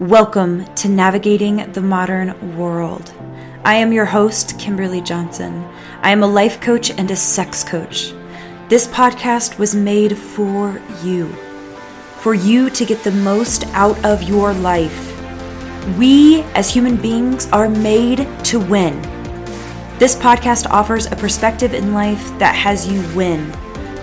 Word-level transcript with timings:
Welcome 0.00 0.64
to 0.76 0.88
Navigating 0.88 1.70
the 1.72 1.82
Modern 1.82 2.56
World. 2.56 3.12
I 3.66 3.74
am 3.74 3.92
your 3.92 4.06
host, 4.06 4.58
Kimberly 4.58 5.02
Johnson. 5.02 5.62
I 6.00 6.10
am 6.10 6.22
a 6.22 6.26
life 6.26 6.58
coach 6.58 6.88
and 6.88 7.10
a 7.10 7.16
sex 7.16 7.62
coach. 7.62 8.14
This 8.70 8.88
podcast 8.88 9.58
was 9.58 9.74
made 9.74 10.16
for 10.16 10.80
you, 11.02 11.26
for 12.16 12.32
you 12.32 12.70
to 12.70 12.86
get 12.86 13.04
the 13.04 13.10
most 13.10 13.66
out 13.74 14.02
of 14.02 14.22
your 14.22 14.54
life. 14.54 15.14
We, 15.98 16.44
as 16.54 16.70
human 16.70 16.96
beings, 16.96 17.46
are 17.48 17.68
made 17.68 18.26
to 18.44 18.58
win. 18.58 19.02
This 19.98 20.16
podcast 20.16 20.66
offers 20.70 21.12
a 21.12 21.16
perspective 21.16 21.74
in 21.74 21.92
life 21.92 22.26
that 22.38 22.54
has 22.54 22.90
you 22.90 23.06
win, 23.14 23.50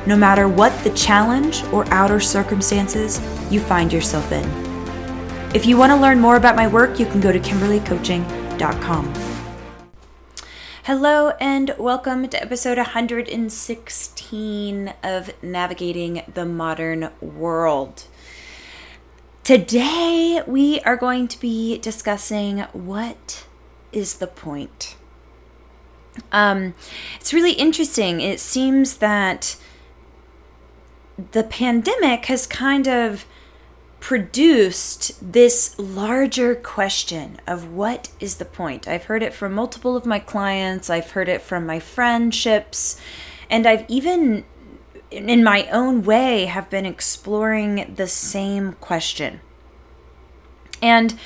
no 0.05 0.15
matter 0.15 0.47
what 0.47 0.77
the 0.83 0.91
challenge 0.91 1.63
or 1.73 1.91
outer 1.91 2.19
circumstances 2.19 3.19
you 3.51 3.59
find 3.59 3.91
yourself 3.91 4.31
in. 4.31 4.66
If 5.57 5.65
you 5.65 5.73
want 5.75 5.89
to 5.89 5.95
learn 5.95 6.19
more 6.19 6.35
about 6.35 6.55
my 6.55 6.67
work, 6.67 6.99
you 6.99 7.07
can 7.07 7.19
go 7.19 7.31
to 7.31 7.39
kimberlycoaching.com. 7.39 9.13
Hello, 10.83 11.29
and 11.41 11.73
welcome 11.79 12.29
to 12.29 12.39
episode 12.39 12.77
116 12.77 14.93
of 15.01 15.33
Navigating 15.41 16.21
the 16.31 16.45
Modern 16.45 17.09
World. 17.21 18.03
Today, 19.43 20.43
we 20.45 20.79
are 20.81 20.95
going 20.95 21.27
to 21.27 21.39
be 21.39 21.79
discussing 21.79 22.59
what 22.73 23.47
is 23.91 24.19
the 24.19 24.27
point. 24.27 24.95
Um, 26.31 26.75
it's 27.19 27.33
really 27.33 27.53
interesting. 27.53 28.21
It 28.21 28.39
seems 28.39 28.97
that 28.97 29.55
the 31.31 31.41
pandemic 31.41 32.27
has 32.27 32.45
kind 32.45 32.87
of 32.87 33.25
produced 33.99 35.13
this 35.21 35.77
larger 35.79 36.55
question 36.55 37.39
of 37.47 37.71
what 37.71 38.09
is 38.19 38.35
the 38.35 38.45
point. 38.45 38.87
I've 38.87 39.05
heard 39.05 39.23
it 39.23 39.33
from 39.33 39.53
multiple 39.53 39.95
of 39.95 40.05
my 40.05 40.19
clients, 40.19 40.89
I've 40.89 41.11
heard 41.11 41.27
it 41.27 41.41
from 41.41 41.65
my 41.65 41.79
friendships, 41.79 42.99
and 43.49 43.65
I've 43.65 43.85
even 43.89 44.45
in 45.09 45.43
my 45.43 45.67
own 45.71 46.03
way 46.03 46.45
have 46.45 46.69
been 46.69 46.85
exploring 46.85 47.93
the 47.95 48.07
same 48.07 48.73
question. 48.73 49.39
And 50.81 51.17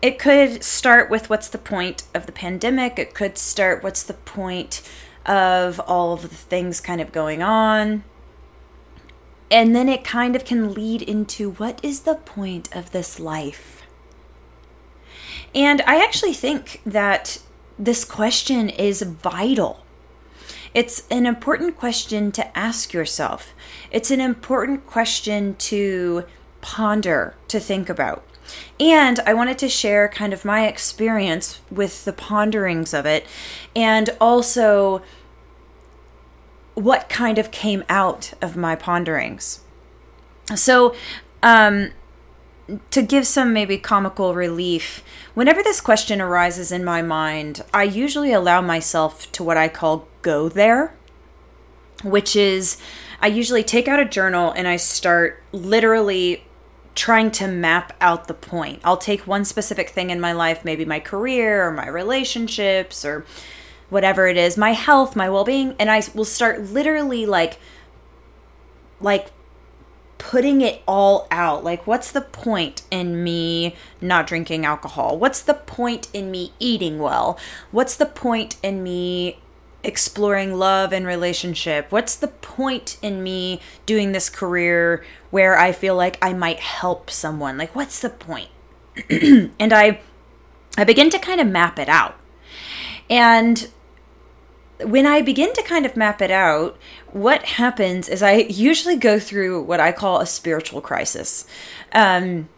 it 0.00 0.18
could 0.18 0.62
start 0.62 1.10
with 1.10 1.28
what's 1.28 1.48
the 1.48 1.58
point 1.58 2.04
of 2.14 2.26
the 2.26 2.32
pandemic, 2.32 2.98
it 2.98 3.14
could 3.14 3.36
start 3.36 3.82
what's 3.82 4.02
the 4.02 4.14
point 4.14 4.82
of 5.26 5.80
all 5.80 6.12
of 6.12 6.22
the 6.22 6.28
things 6.28 6.80
kind 6.80 7.00
of 7.00 7.12
going 7.12 7.42
on 7.42 8.04
and 9.50 9.74
then 9.74 9.88
it 9.88 10.04
kind 10.04 10.34
of 10.34 10.44
can 10.44 10.74
lead 10.74 11.02
into 11.02 11.50
what 11.50 11.78
is 11.82 12.00
the 12.00 12.14
point 12.14 12.74
of 12.74 12.90
this 12.90 13.20
life? 13.20 13.82
And 15.54 15.80
I 15.82 16.02
actually 16.02 16.34
think 16.34 16.82
that 16.84 17.40
this 17.78 18.04
question 18.04 18.68
is 18.68 19.02
vital. 19.02 19.84
It's 20.74 21.06
an 21.10 21.24
important 21.24 21.76
question 21.78 22.32
to 22.32 22.58
ask 22.58 22.92
yourself. 22.92 23.54
It's 23.90 24.10
an 24.10 24.20
important 24.20 24.86
question 24.86 25.54
to 25.56 26.24
ponder, 26.60 27.34
to 27.48 27.60
think 27.60 27.88
about. 27.88 28.24
And 28.78 29.20
I 29.20 29.34
wanted 29.34 29.58
to 29.58 29.68
share 29.68 30.08
kind 30.08 30.32
of 30.32 30.44
my 30.44 30.66
experience 30.66 31.60
with 31.70 32.04
the 32.04 32.12
ponderings 32.12 32.92
of 32.92 33.06
it 33.06 33.26
and 33.74 34.10
also 34.20 35.02
what 36.76 37.08
kind 37.08 37.38
of 37.38 37.50
came 37.50 37.82
out 37.88 38.34
of 38.40 38.56
my 38.56 38.76
ponderings. 38.76 39.60
So, 40.54 40.94
um, 41.42 41.90
to 42.90 43.00
give 43.02 43.26
some 43.26 43.52
maybe 43.52 43.78
comical 43.78 44.34
relief, 44.34 45.02
whenever 45.34 45.62
this 45.62 45.80
question 45.80 46.20
arises 46.20 46.70
in 46.70 46.84
my 46.84 47.00
mind, 47.00 47.62
I 47.72 47.84
usually 47.84 48.32
allow 48.32 48.60
myself 48.60 49.30
to 49.32 49.42
what 49.42 49.56
I 49.56 49.68
call 49.68 50.06
go 50.22 50.48
there, 50.48 50.94
which 52.04 52.36
is 52.36 52.76
I 53.20 53.28
usually 53.28 53.62
take 53.62 53.88
out 53.88 53.98
a 53.98 54.04
journal 54.04 54.52
and 54.52 54.68
I 54.68 54.76
start 54.76 55.42
literally 55.52 56.44
trying 56.94 57.30
to 57.30 57.48
map 57.48 57.94
out 58.00 58.28
the 58.28 58.34
point. 58.34 58.80
I'll 58.84 58.96
take 58.96 59.26
one 59.26 59.44
specific 59.44 59.90
thing 59.90 60.10
in 60.10 60.20
my 60.20 60.32
life, 60.32 60.64
maybe 60.64 60.84
my 60.84 61.00
career 61.00 61.66
or 61.66 61.70
my 61.70 61.88
relationships 61.88 63.04
or 63.04 63.24
whatever 63.88 64.26
it 64.26 64.36
is, 64.36 64.56
my 64.56 64.72
health, 64.72 65.16
my 65.16 65.28
well-being, 65.28 65.74
and 65.78 65.90
I 65.90 66.02
will 66.14 66.24
start 66.24 66.64
literally 66.64 67.26
like 67.26 67.58
like 69.00 69.30
putting 70.18 70.60
it 70.60 70.82
all 70.86 71.26
out. 71.30 71.62
Like 71.62 71.86
what's 71.86 72.10
the 72.10 72.20
point 72.20 72.82
in 72.90 73.22
me 73.22 73.76
not 74.00 74.26
drinking 74.26 74.64
alcohol? 74.64 75.18
What's 75.18 75.42
the 75.42 75.54
point 75.54 76.08
in 76.12 76.30
me 76.30 76.52
eating 76.58 76.98
well? 76.98 77.38
What's 77.70 77.96
the 77.96 78.06
point 78.06 78.56
in 78.62 78.82
me 78.82 79.40
exploring 79.84 80.54
love 80.54 80.92
and 80.92 81.06
relationship? 81.06 81.92
What's 81.92 82.16
the 82.16 82.28
point 82.28 82.96
in 83.02 83.22
me 83.22 83.60
doing 83.84 84.12
this 84.12 84.28
career 84.30 85.04
where 85.30 85.58
I 85.58 85.72
feel 85.72 85.94
like 85.94 86.18
I 86.22 86.32
might 86.32 86.60
help 86.60 87.10
someone? 87.10 87.58
Like 87.58 87.74
what's 87.76 88.00
the 88.00 88.10
point? 88.10 88.50
and 89.10 89.72
I 89.72 90.00
I 90.78 90.84
begin 90.84 91.10
to 91.10 91.18
kind 91.18 91.40
of 91.40 91.46
map 91.46 91.78
it 91.78 91.88
out. 91.88 92.16
And 93.08 93.68
when 94.82 95.06
I 95.06 95.22
begin 95.22 95.52
to 95.54 95.62
kind 95.62 95.86
of 95.86 95.96
map 95.96 96.20
it 96.20 96.30
out, 96.30 96.76
what 97.12 97.42
happens 97.44 98.08
is 98.08 98.22
I 98.22 98.34
usually 98.34 98.96
go 98.96 99.18
through 99.18 99.62
what 99.62 99.80
I 99.80 99.92
call 99.92 100.20
a 100.20 100.26
spiritual 100.26 100.80
crisis. 100.80 101.46
Um, 101.92 102.48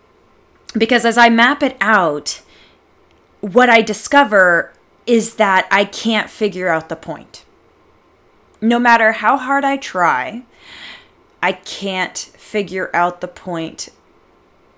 because 0.75 1.05
as 1.05 1.17
I 1.17 1.29
map 1.29 1.63
it 1.63 1.77
out, 1.81 2.43
what 3.41 3.71
I 3.71 3.83
discover 3.83 4.73
is 5.07 5.35
that 5.35 5.67
I 5.71 5.85
can't 5.85 6.29
figure 6.29 6.69
out 6.69 6.89
the 6.89 6.97
point. 6.97 7.45
No 8.61 8.79
matter 8.79 9.13
how 9.13 9.37
hard 9.37 9.65
I 9.65 9.77
try, 9.77 10.45
I 11.43 11.53
can't 11.53 12.19
figure 12.19 12.91
out 12.93 13.21
the 13.21 13.29
point 13.29 13.91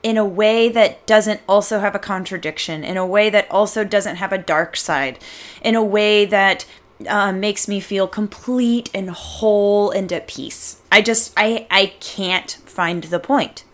in 0.03 0.17
a 0.17 0.25
way 0.25 0.69
that 0.69 1.07
doesn't 1.07 1.41
also 1.49 1.81
have 1.81 1.95
a 1.95 1.99
contradiction, 1.99 2.85
in 2.85 2.97
a 2.97 3.07
way 3.07 3.29
that 3.31 3.51
also 3.51 3.85
doesn't 3.85 4.17
have 4.17 4.33
a 4.33 4.39
dark 4.39 4.77
side, 4.77 5.19
in 5.63 5.75
a 5.75 5.85
way 5.85 6.25
that 6.25 6.65
uh, 7.09 7.33
makes 7.33 7.69
me 7.69 7.81
feel 7.81 8.07
complete 8.07 8.91
and 8.95 9.11
whole 9.11 9.91
and 9.91 10.13
at 10.13 10.27
peace. 10.27 10.81
I 10.91 11.03
just 11.03 11.33
I 11.37 11.67
I 11.71 11.95
can't 12.01 12.51
find 12.67 13.05
the 13.05 13.21
point. 13.21 13.65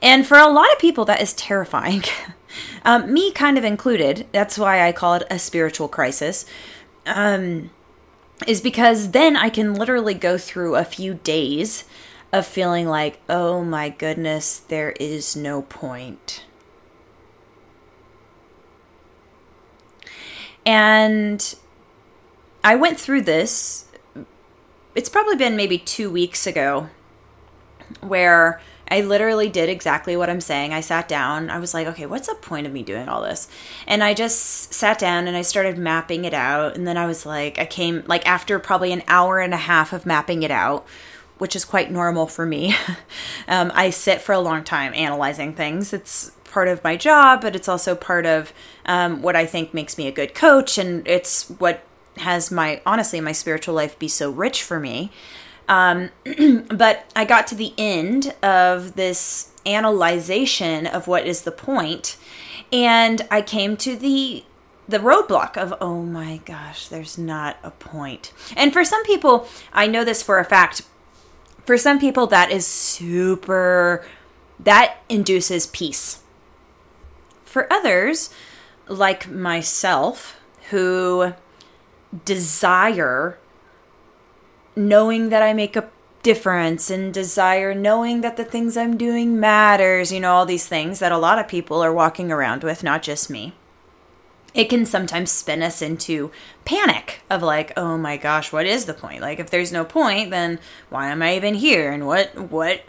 And 0.00 0.26
for 0.26 0.38
a 0.38 0.48
lot 0.48 0.72
of 0.72 0.78
people, 0.78 1.04
that 1.06 1.20
is 1.20 1.34
terrifying. 1.34 2.02
um, 2.84 3.12
me 3.12 3.32
kind 3.32 3.58
of 3.58 3.64
included. 3.64 4.26
That's 4.32 4.58
why 4.58 4.86
I 4.86 4.92
call 4.92 5.14
it 5.14 5.26
a 5.30 5.38
spiritual 5.38 5.88
crisis. 5.88 6.46
Um, 7.06 7.70
is 8.46 8.60
because 8.60 9.10
then 9.10 9.36
I 9.36 9.50
can 9.50 9.74
literally 9.74 10.14
go 10.14 10.38
through 10.38 10.76
a 10.76 10.84
few 10.84 11.14
days 11.14 11.84
of 12.32 12.46
feeling 12.46 12.86
like, 12.86 13.20
oh 13.28 13.64
my 13.64 13.88
goodness, 13.88 14.58
there 14.58 14.92
is 15.00 15.34
no 15.34 15.62
point. 15.62 16.44
And 20.64 21.54
I 22.62 22.74
went 22.74 22.98
through 22.98 23.22
this. 23.22 23.86
It's 24.94 25.08
probably 25.08 25.36
been 25.36 25.56
maybe 25.56 25.78
two 25.78 26.10
weeks 26.10 26.46
ago 26.46 26.88
where 28.00 28.60
I 28.90 29.02
literally 29.02 29.48
did 29.48 29.68
exactly 29.68 30.16
what 30.16 30.30
I'm 30.30 30.40
saying. 30.40 30.72
I 30.72 30.80
sat 30.80 31.08
down. 31.08 31.50
I 31.50 31.58
was 31.58 31.74
like, 31.74 31.86
okay, 31.88 32.06
what's 32.06 32.28
the 32.28 32.34
point 32.34 32.66
of 32.66 32.72
me 32.72 32.82
doing 32.82 33.08
all 33.08 33.22
this? 33.22 33.48
And 33.86 34.02
I 34.02 34.14
just 34.14 34.72
sat 34.72 34.98
down 34.98 35.28
and 35.28 35.36
I 35.36 35.42
started 35.42 35.78
mapping 35.78 36.24
it 36.24 36.34
out. 36.34 36.76
And 36.76 36.86
then 36.86 36.96
I 36.96 37.06
was 37.06 37.26
like, 37.26 37.58
I 37.58 37.66
came, 37.66 38.02
like, 38.06 38.26
after 38.26 38.58
probably 38.58 38.92
an 38.92 39.02
hour 39.06 39.40
and 39.40 39.52
a 39.52 39.58
half 39.58 39.92
of 39.92 40.06
mapping 40.06 40.42
it 40.42 40.50
out, 40.50 40.86
which 41.36 41.54
is 41.54 41.64
quite 41.64 41.90
normal 41.90 42.26
for 42.26 42.46
me. 42.46 42.74
um, 43.48 43.70
I 43.74 43.90
sit 43.90 44.20
for 44.20 44.32
a 44.32 44.40
long 44.40 44.64
time 44.64 44.94
analyzing 44.94 45.54
things. 45.54 45.92
It's 45.92 46.30
part 46.44 46.68
of 46.68 46.82
my 46.82 46.96
job, 46.96 47.42
but 47.42 47.54
it's 47.54 47.68
also 47.68 47.94
part 47.94 48.24
of 48.24 48.54
um, 48.86 49.20
what 49.20 49.36
I 49.36 49.44
think 49.44 49.74
makes 49.74 49.98
me 49.98 50.06
a 50.06 50.12
good 50.12 50.34
coach. 50.34 50.78
And 50.78 51.06
it's 51.06 51.50
what 51.50 51.84
has 52.18 52.50
my 52.50 52.80
honestly 52.84 53.20
my 53.20 53.32
spiritual 53.32 53.74
life 53.74 53.98
be 53.98 54.08
so 54.08 54.30
rich 54.30 54.62
for 54.62 54.78
me. 54.80 55.10
Um, 55.68 56.10
but 56.68 57.10
I 57.14 57.24
got 57.24 57.46
to 57.48 57.54
the 57.54 57.74
end 57.76 58.34
of 58.42 58.94
this 58.94 59.52
analyzation 59.66 60.86
of 60.86 61.06
what 61.06 61.26
is 61.26 61.42
the 61.42 61.52
point, 61.52 62.16
and 62.72 63.26
I 63.30 63.42
came 63.42 63.76
to 63.78 63.96
the 63.96 64.44
the 64.88 64.98
roadblock 64.98 65.56
of 65.56 65.74
oh 65.80 66.02
my 66.02 66.40
gosh, 66.44 66.88
there's 66.88 67.18
not 67.18 67.58
a 67.62 67.70
point. 67.70 68.32
And 68.56 68.72
for 68.72 68.84
some 68.84 69.04
people, 69.04 69.46
I 69.72 69.86
know 69.86 70.04
this 70.04 70.22
for 70.22 70.38
a 70.38 70.44
fact. 70.44 70.82
For 71.66 71.76
some 71.76 71.98
people, 71.98 72.26
that 72.28 72.50
is 72.50 72.66
super. 72.66 74.04
That 74.58 74.98
induces 75.08 75.66
peace. 75.66 76.22
For 77.44 77.70
others, 77.72 78.30
like 78.88 79.28
myself, 79.28 80.40
who 80.70 81.34
desire 82.24 83.38
knowing 84.76 85.28
that 85.30 85.42
I 85.42 85.52
make 85.52 85.76
a 85.76 85.88
difference 86.22 86.90
and 86.90 87.12
desire 87.12 87.74
knowing 87.74 88.20
that 88.20 88.36
the 88.36 88.44
things 88.44 88.76
I'm 88.76 88.96
doing 88.96 89.38
matters, 89.38 90.12
you 90.12 90.20
know, 90.20 90.32
all 90.32 90.46
these 90.46 90.66
things 90.66 90.98
that 90.98 91.12
a 91.12 91.18
lot 91.18 91.38
of 91.38 91.48
people 91.48 91.82
are 91.82 91.92
walking 91.92 92.30
around 92.30 92.64
with, 92.64 92.82
not 92.82 93.02
just 93.02 93.30
me. 93.30 93.54
It 94.54 94.70
can 94.70 94.86
sometimes 94.86 95.30
spin 95.30 95.62
us 95.62 95.82
into 95.82 96.30
panic 96.64 97.20
of 97.30 97.42
like, 97.42 97.72
oh 97.76 97.98
my 97.98 98.16
gosh, 98.16 98.52
what 98.52 98.66
is 98.66 98.86
the 98.86 98.94
point? 98.94 99.20
Like 99.20 99.38
if 99.38 99.50
there's 99.50 99.72
no 99.72 99.84
point, 99.84 100.30
then 100.30 100.58
why 100.88 101.08
am 101.08 101.22
I 101.22 101.36
even 101.36 101.54
here? 101.54 101.92
And 101.92 102.06
what 102.06 102.34
what 102.36 102.82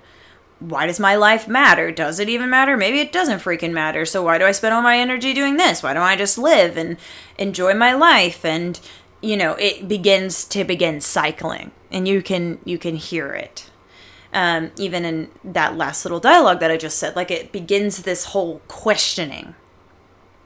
why 0.59 0.85
does 0.87 0.99
my 0.99 1.15
life 1.15 1.47
matter? 1.47 1.91
Does 1.91 2.19
it 2.19 2.27
even 2.29 2.49
matter? 2.49 2.75
Maybe 2.75 2.99
it 2.99 3.13
doesn't 3.13 3.39
freaking 3.39 3.71
matter. 3.71 4.05
So 4.05 4.23
why 4.23 4.37
do 4.37 4.45
I 4.45 4.51
spend 4.51 4.73
all 4.73 4.81
my 4.81 4.97
energy 4.97 5.33
doing 5.33 5.57
this? 5.57 5.81
Why 5.81 5.93
don't 5.93 6.03
I 6.03 6.17
just 6.17 6.37
live 6.37 6.75
and 6.75 6.97
enjoy 7.37 7.73
my 7.73 7.93
life? 7.93 8.43
And 8.43 8.79
you 9.21 9.35
know, 9.35 9.53
it 9.53 9.87
begins 9.87 10.45
to 10.45 10.63
begin 10.63 11.01
cycling, 11.01 11.71
and 11.91 12.07
you 12.07 12.21
can 12.21 12.59
you 12.65 12.77
can 12.77 12.95
hear 12.95 13.33
it. 13.33 13.69
Um, 14.31 14.71
even 14.77 15.05
in 15.05 15.31
that 15.43 15.75
last 15.75 16.05
little 16.05 16.19
dialogue 16.19 16.59
that 16.59 16.69
I 16.69 16.77
just 16.77 16.99
said, 16.99 17.15
like 17.15 17.31
it 17.31 17.51
begins 17.51 18.03
this 18.03 18.25
whole 18.25 18.61
questioning. 18.67 19.55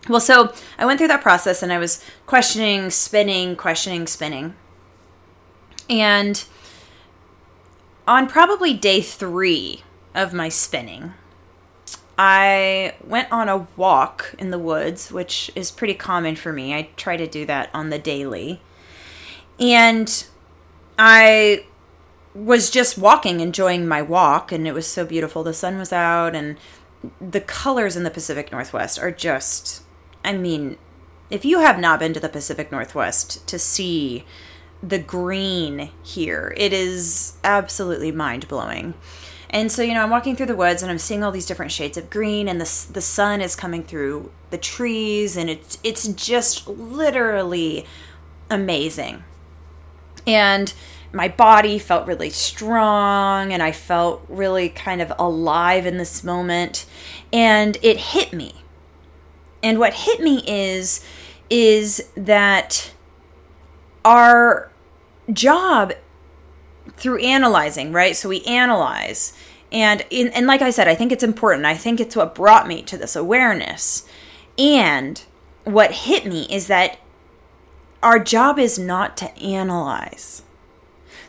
Well, 0.07 0.21
so 0.21 0.53
I 0.77 0.85
went 0.85 0.99
through 0.99 1.09
that 1.09 1.21
process 1.21 1.61
and 1.61 1.71
I 1.71 1.77
was 1.77 2.03
questioning, 2.25 2.89
spinning, 2.89 3.55
questioning, 3.55 4.07
spinning. 4.07 4.55
And 5.89 6.43
on 8.07 8.27
probably 8.27 8.73
day 8.73 9.01
three 9.01 9.83
of 10.13 10.33
my 10.33 10.49
spinning, 10.49 11.13
I 12.17 12.93
went 13.03 13.31
on 13.31 13.49
a 13.49 13.67
walk 13.75 14.35
in 14.37 14.51
the 14.51 14.59
woods, 14.59 15.11
which 15.11 15.51
is 15.55 15.71
pretty 15.71 15.95
common 15.95 16.35
for 16.35 16.53
me. 16.53 16.73
I 16.73 16.89
try 16.95 17.17
to 17.17 17.27
do 17.27 17.45
that 17.47 17.69
on 17.73 17.89
the 17.89 17.97
daily. 17.97 18.61
And 19.59 20.25
I 20.97 21.65
was 22.35 22.69
just 22.69 22.97
walking, 22.97 23.39
enjoying 23.39 23.87
my 23.87 24.01
walk, 24.01 24.51
and 24.51 24.67
it 24.67 24.73
was 24.73 24.87
so 24.87 25.05
beautiful. 25.05 25.43
The 25.43 25.53
sun 25.53 25.77
was 25.77 25.93
out, 25.93 26.35
and 26.35 26.57
the 27.19 27.41
colors 27.41 27.95
in 27.95 28.03
the 28.03 28.11
Pacific 28.11 28.51
Northwest 28.51 28.99
are 28.99 29.11
just, 29.11 29.83
I 30.23 30.33
mean, 30.33 30.77
if 31.29 31.45
you 31.45 31.59
have 31.59 31.79
not 31.79 31.99
been 31.99 32.13
to 32.13 32.19
the 32.19 32.29
Pacific 32.29 32.71
Northwest 32.71 33.45
to 33.47 33.57
see 33.57 34.25
the 34.81 34.99
green 34.99 35.91
here, 36.03 36.53
it 36.57 36.73
is 36.73 37.37
absolutely 37.43 38.11
mind 38.11 38.47
blowing. 38.47 38.93
And 39.53 39.71
so, 39.71 39.83
you 39.83 39.93
know, 39.93 40.01
I'm 40.01 40.09
walking 40.09 40.35
through 40.35 40.47
the 40.47 40.55
woods 40.55 40.81
and 40.81 40.91
I'm 40.91 40.97
seeing 40.97 41.23
all 41.23 41.31
these 41.31 41.45
different 41.45 41.71
shades 41.71 41.95
of 41.95 42.09
green 42.09 42.47
and 42.49 42.59
the 42.59 42.87
the 42.91 43.01
sun 43.01 43.39
is 43.39 43.55
coming 43.55 43.83
through 43.83 44.31
the 44.49 44.57
trees 44.57 45.37
and 45.37 45.47
it's 45.47 45.77
it's 45.83 46.07
just 46.07 46.67
literally 46.67 47.85
amazing. 48.49 49.23
And 50.25 50.73
my 51.11 51.27
body 51.27 51.77
felt 51.77 52.07
really 52.07 52.31
strong 52.31 53.53
and 53.53 53.61
I 53.61 53.71
felt 53.71 54.25
really 54.27 54.69
kind 54.69 55.03
of 55.03 55.13
alive 55.19 55.85
in 55.85 55.97
this 55.97 56.23
moment 56.23 56.87
and 57.31 57.77
it 57.83 57.97
hit 57.97 58.33
me. 58.33 58.63
And 59.61 59.77
what 59.77 59.93
hit 59.93 60.19
me 60.19 60.43
is 60.47 61.05
is 61.51 62.09
that 62.17 62.91
our 64.03 64.71
job 65.31 65.93
through 66.91 67.19
analyzing, 67.19 67.91
right? 67.91 68.15
So 68.15 68.29
we 68.29 68.41
analyze. 68.43 69.33
And 69.71 70.05
in, 70.09 70.27
and 70.29 70.45
like 70.45 70.61
I 70.61 70.69
said, 70.69 70.87
I 70.87 70.95
think 70.95 71.11
it's 71.11 71.23
important. 71.23 71.65
I 71.65 71.75
think 71.75 71.99
it's 71.99 72.15
what 72.15 72.35
brought 72.35 72.67
me 72.67 72.81
to 72.83 72.97
this 72.97 73.15
awareness. 73.15 74.07
And 74.57 75.21
what 75.63 75.91
hit 75.91 76.25
me 76.25 76.43
is 76.49 76.67
that 76.67 76.99
our 78.03 78.19
job 78.19 78.59
is 78.59 78.77
not 78.77 79.17
to 79.17 79.35
analyze. 79.37 80.43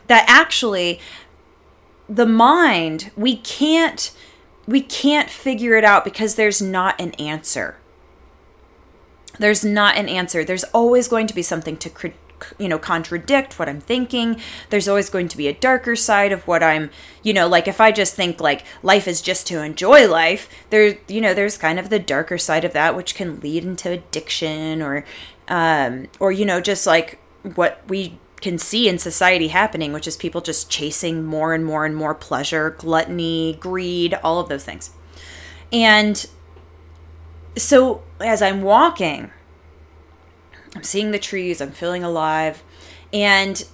That 0.07 0.25
actually 0.27 0.99
the 2.07 2.27
mind, 2.27 3.11
we 3.15 3.37
can't 3.37 4.11
we 4.67 4.81
can't 4.81 5.29
figure 5.29 5.75
it 5.75 5.83
out 5.83 6.03
because 6.03 6.35
there's 6.35 6.61
not 6.61 6.99
an 6.99 7.11
answer. 7.13 7.77
There's 9.37 9.63
not 9.63 9.95
an 9.95 10.09
answer. 10.09 10.43
There's 10.43 10.63
always 10.65 11.07
going 11.07 11.27
to 11.27 11.35
be 11.35 11.43
something 11.43 11.77
to 11.77 11.89
you 12.57 12.67
know 12.67 12.79
contradict 12.79 13.57
what 13.59 13.69
i'm 13.69 13.81
thinking. 13.81 14.39
There's 14.69 14.87
always 14.87 15.09
going 15.09 15.27
to 15.29 15.37
be 15.37 15.47
a 15.47 15.53
darker 15.53 15.95
side 15.95 16.31
of 16.31 16.47
what 16.47 16.63
i'm 16.63 16.89
you 17.23 17.33
know 17.33 17.47
like 17.47 17.67
if 17.67 17.81
i 17.81 17.91
just 17.91 18.15
think 18.15 18.39
like 18.39 18.63
life 18.83 19.07
is 19.07 19.21
just 19.21 19.47
to 19.47 19.61
enjoy 19.61 20.07
life 20.07 20.49
there 20.69 20.97
you 21.07 21.21
know 21.21 21.33
there's 21.33 21.57
kind 21.57 21.79
of 21.79 21.89
the 21.89 21.99
darker 21.99 22.37
side 22.37 22.65
of 22.65 22.73
that 22.73 22.95
which 22.95 23.15
can 23.15 23.39
lead 23.39 23.63
into 23.63 23.89
addiction 23.89 24.81
or 24.81 25.05
um 25.47 26.07
or 26.19 26.31
you 26.31 26.45
know 26.45 26.61
just 26.61 26.85
like 26.85 27.19
what 27.55 27.81
we 27.87 28.17
can 28.41 28.57
see 28.57 28.87
in 28.87 28.99
society 28.99 29.47
happening 29.47 29.93
which 29.93 30.07
is 30.07 30.17
people 30.17 30.41
just 30.41 30.69
chasing 30.69 31.23
more 31.23 31.53
and 31.53 31.65
more 31.65 31.85
and 31.85 31.95
more 31.95 32.13
pleasure 32.13 32.71
gluttony 32.71 33.57
greed 33.59 34.13
all 34.23 34.39
of 34.39 34.49
those 34.49 34.63
things. 34.63 34.91
And 35.71 36.25
so 37.57 38.03
as 38.19 38.41
i'm 38.41 38.61
walking 38.61 39.31
I'm 40.75 40.83
seeing 40.83 41.11
the 41.11 41.19
trees, 41.19 41.61
I'm 41.61 41.71
feeling 41.71 42.03
alive. 42.03 42.63
And 43.13 43.65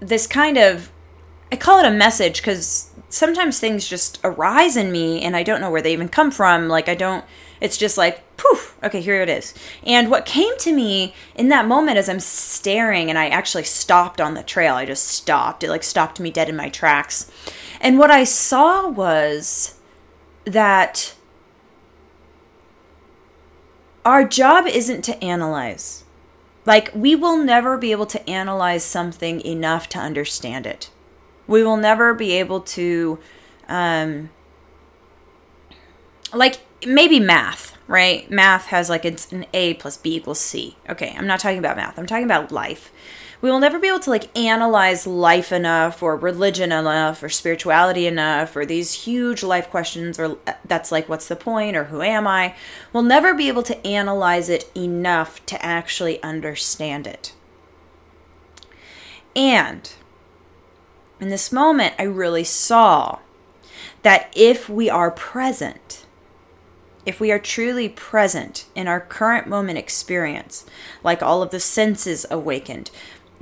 this 0.00 0.26
kind 0.26 0.58
of, 0.58 0.92
I 1.50 1.56
call 1.56 1.78
it 1.78 1.86
a 1.86 1.90
message 1.90 2.40
because 2.40 2.90
sometimes 3.08 3.58
things 3.58 3.88
just 3.88 4.20
arise 4.22 4.76
in 4.76 4.92
me 4.92 5.22
and 5.22 5.34
I 5.34 5.42
don't 5.42 5.60
know 5.60 5.70
where 5.70 5.82
they 5.82 5.92
even 5.92 6.08
come 6.08 6.30
from. 6.30 6.68
Like, 6.68 6.88
I 6.88 6.94
don't, 6.94 7.24
it's 7.60 7.76
just 7.76 7.96
like, 7.96 8.22
poof, 8.36 8.76
okay, 8.82 9.00
here 9.00 9.22
it 9.22 9.28
is. 9.28 9.54
And 9.84 10.10
what 10.10 10.26
came 10.26 10.56
to 10.58 10.72
me 10.72 11.14
in 11.34 11.48
that 11.48 11.66
moment 11.66 11.96
as 11.96 12.08
I'm 12.08 12.20
staring 12.20 13.08
and 13.08 13.18
I 13.18 13.28
actually 13.28 13.64
stopped 13.64 14.20
on 14.20 14.34
the 14.34 14.42
trail, 14.42 14.74
I 14.74 14.84
just 14.84 15.06
stopped. 15.06 15.62
It 15.62 15.70
like 15.70 15.84
stopped 15.84 16.20
me 16.20 16.30
dead 16.30 16.48
in 16.48 16.56
my 16.56 16.68
tracks. 16.68 17.30
And 17.80 17.98
what 17.98 18.10
I 18.10 18.24
saw 18.24 18.88
was 18.88 19.78
that 20.44 21.14
our 24.04 24.24
job 24.24 24.66
isn't 24.66 25.02
to 25.02 25.22
analyze. 25.24 26.01
Like, 26.64 26.90
we 26.94 27.16
will 27.16 27.36
never 27.36 27.76
be 27.76 27.90
able 27.90 28.06
to 28.06 28.30
analyze 28.30 28.84
something 28.84 29.40
enough 29.40 29.88
to 29.90 29.98
understand 29.98 30.66
it. 30.66 30.90
We 31.46 31.64
will 31.64 31.76
never 31.76 32.14
be 32.14 32.32
able 32.32 32.60
to, 32.60 33.18
um, 33.68 34.30
like, 36.32 36.60
maybe 36.86 37.20
math, 37.20 37.76
right? 37.86 38.30
Math 38.30 38.66
has 38.66 38.88
like 38.88 39.04
it's 39.04 39.30
an 39.32 39.46
A 39.52 39.74
plus 39.74 39.96
B 39.96 40.16
equals 40.16 40.40
C. 40.40 40.76
Okay, 40.88 41.14
I'm 41.16 41.26
not 41.26 41.40
talking 41.40 41.58
about 41.58 41.76
math, 41.76 41.98
I'm 41.98 42.06
talking 42.06 42.24
about 42.24 42.52
life 42.52 42.92
we 43.42 43.50
will 43.50 43.58
never 43.58 43.78
be 43.78 43.88
able 43.88 43.98
to 43.98 44.10
like 44.10 44.34
analyze 44.38 45.04
life 45.06 45.50
enough 45.50 46.00
or 46.00 46.16
religion 46.16 46.70
enough 46.70 47.22
or 47.22 47.28
spirituality 47.28 48.06
enough 48.06 48.54
or 48.54 48.64
these 48.64 49.04
huge 49.04 49.42
life 49.42 49.68
questions 49.68 50.18
or 50.18 50.38
uh, 50.46 50.52
that's 50.64 50.92
like 50.92 51.08
what's 51.08 51.26
the 51.26 51.36
point 51.36 51.76
or 51.76 51.84
who 51.84 52.00
am 52.02 52.26
I? 52.26 52.54
We'll 52.92 53.02
never 53.02 53.34
be 53.34 53.48
able 53.48 53.64
to 53.64 53.86
analyze 53.86 54.48
it 54.48 54.70
enough 54.76 55.44
to 55.46 55.62
actually 55.62 56.22
understand 56.22 57.08
it. 57.08 57.34
And 59.34 59.92
in 61.20 61.28
this 61.28 61.50
moment, 61.50 61.94
I 61.98 62.04
really 62.04 62.44
saw 62.44 63.18
that 64.02 64.32
if 64.36 64.68
we 64.68 64.88
are 64.88 65.10
present, 65.10 66.04
if 67.04 67.18
we 67.18 67.32
are 67.32 67.38
truly 67.38 67.88
present 67.88 68.66
in 68.76 68.86
our 68.86 69.00
current 69.00 69.48
moment 69.48 69.78
experience, 69.78 70.64
like 71.02 71.22
all 71.22 71.42
of 71.42 71.50
the 71.50 71.60
senses 71.60 72.24
awakened, 72.30 72.90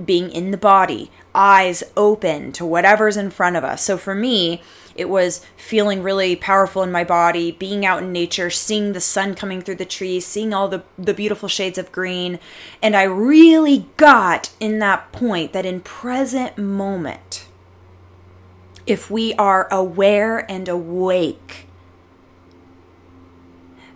being 0.04 0.30
in 0.30 0.50
the 0.50 0.57
body, 0.57 1.11
eyes 1.35 1.83
open 1.97 2.52
to 2.52 2.64
whatever's 2.64 3.16
in 3.16 3.30
front 3.30 3.57
of 3.57 3.64
us. 3.64 3.83
So 3.83 3.97
for 3.97 4.14
me, 4.14 4.62
it 4.95 5.09
was 5.09 5.45
feeling 5.57 6.02
really 6.02 6.37
powerful 6.37 6.83
in 6.83 6.92
my 6.92 7.04
body, 7.04 7.52
being 7.52 7.87
out 7.87 8.02
in 8.02 8.12
nature, 8.12 8.50
seeing 8.50 8.92
the 8.92 9.00
sun 9.00 9.35
coming 9.35 9.62
through 9.62 9.76
the 9.76 9.85
trees, 9.85 10.26
seeing 10.26 10.52
all 10.52 10.69
the, 10.69 10.83
the 10.99 11.14
beautiful 11.14 11.49
shades 11.49 11.78
of 11.78 11.92
green. 11.92 12.38
And 12.83 12.97
I 12.97 13.04
really 13.04 13.87
got 13.97 14.50
in 14.59 14.78
that 14.80 15.12
point 15.12 15.52
that 15.52 15.64
in 15.64 15.80
present 15.80 16.59
moment, 16.59 17.47
if 18.87 19.11
we 19.11 19.33
are 19.35 19.69
aware 19.73 20.50
and 20.50 20.69
awake, 20.69 21.66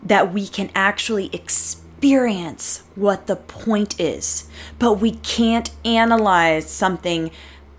that 0.02 0.32
we 0.32 0.46
can 0.46 0.70
actually 0.74 1.26
experience 1.32 1.83
experience 2.04 2.82
what 2.96 3.26
the 3.26 3.36
point 3.36 3.98
is, 3.98 4.46
but 4.78 5.00
we 5.00 5.12
can't 5.12 5.70
analyze 5.86 6.68
something 6.68 7.30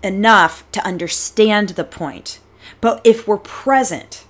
enough 0.02 0.68
to 0.72 0.84
understand 0.84 1.68
the 1.70 1.84
point. 1.84 2.40
But 2.80 3.00
if 3.04 3.28
we're 3.28 3.38
present, 3.38 4.24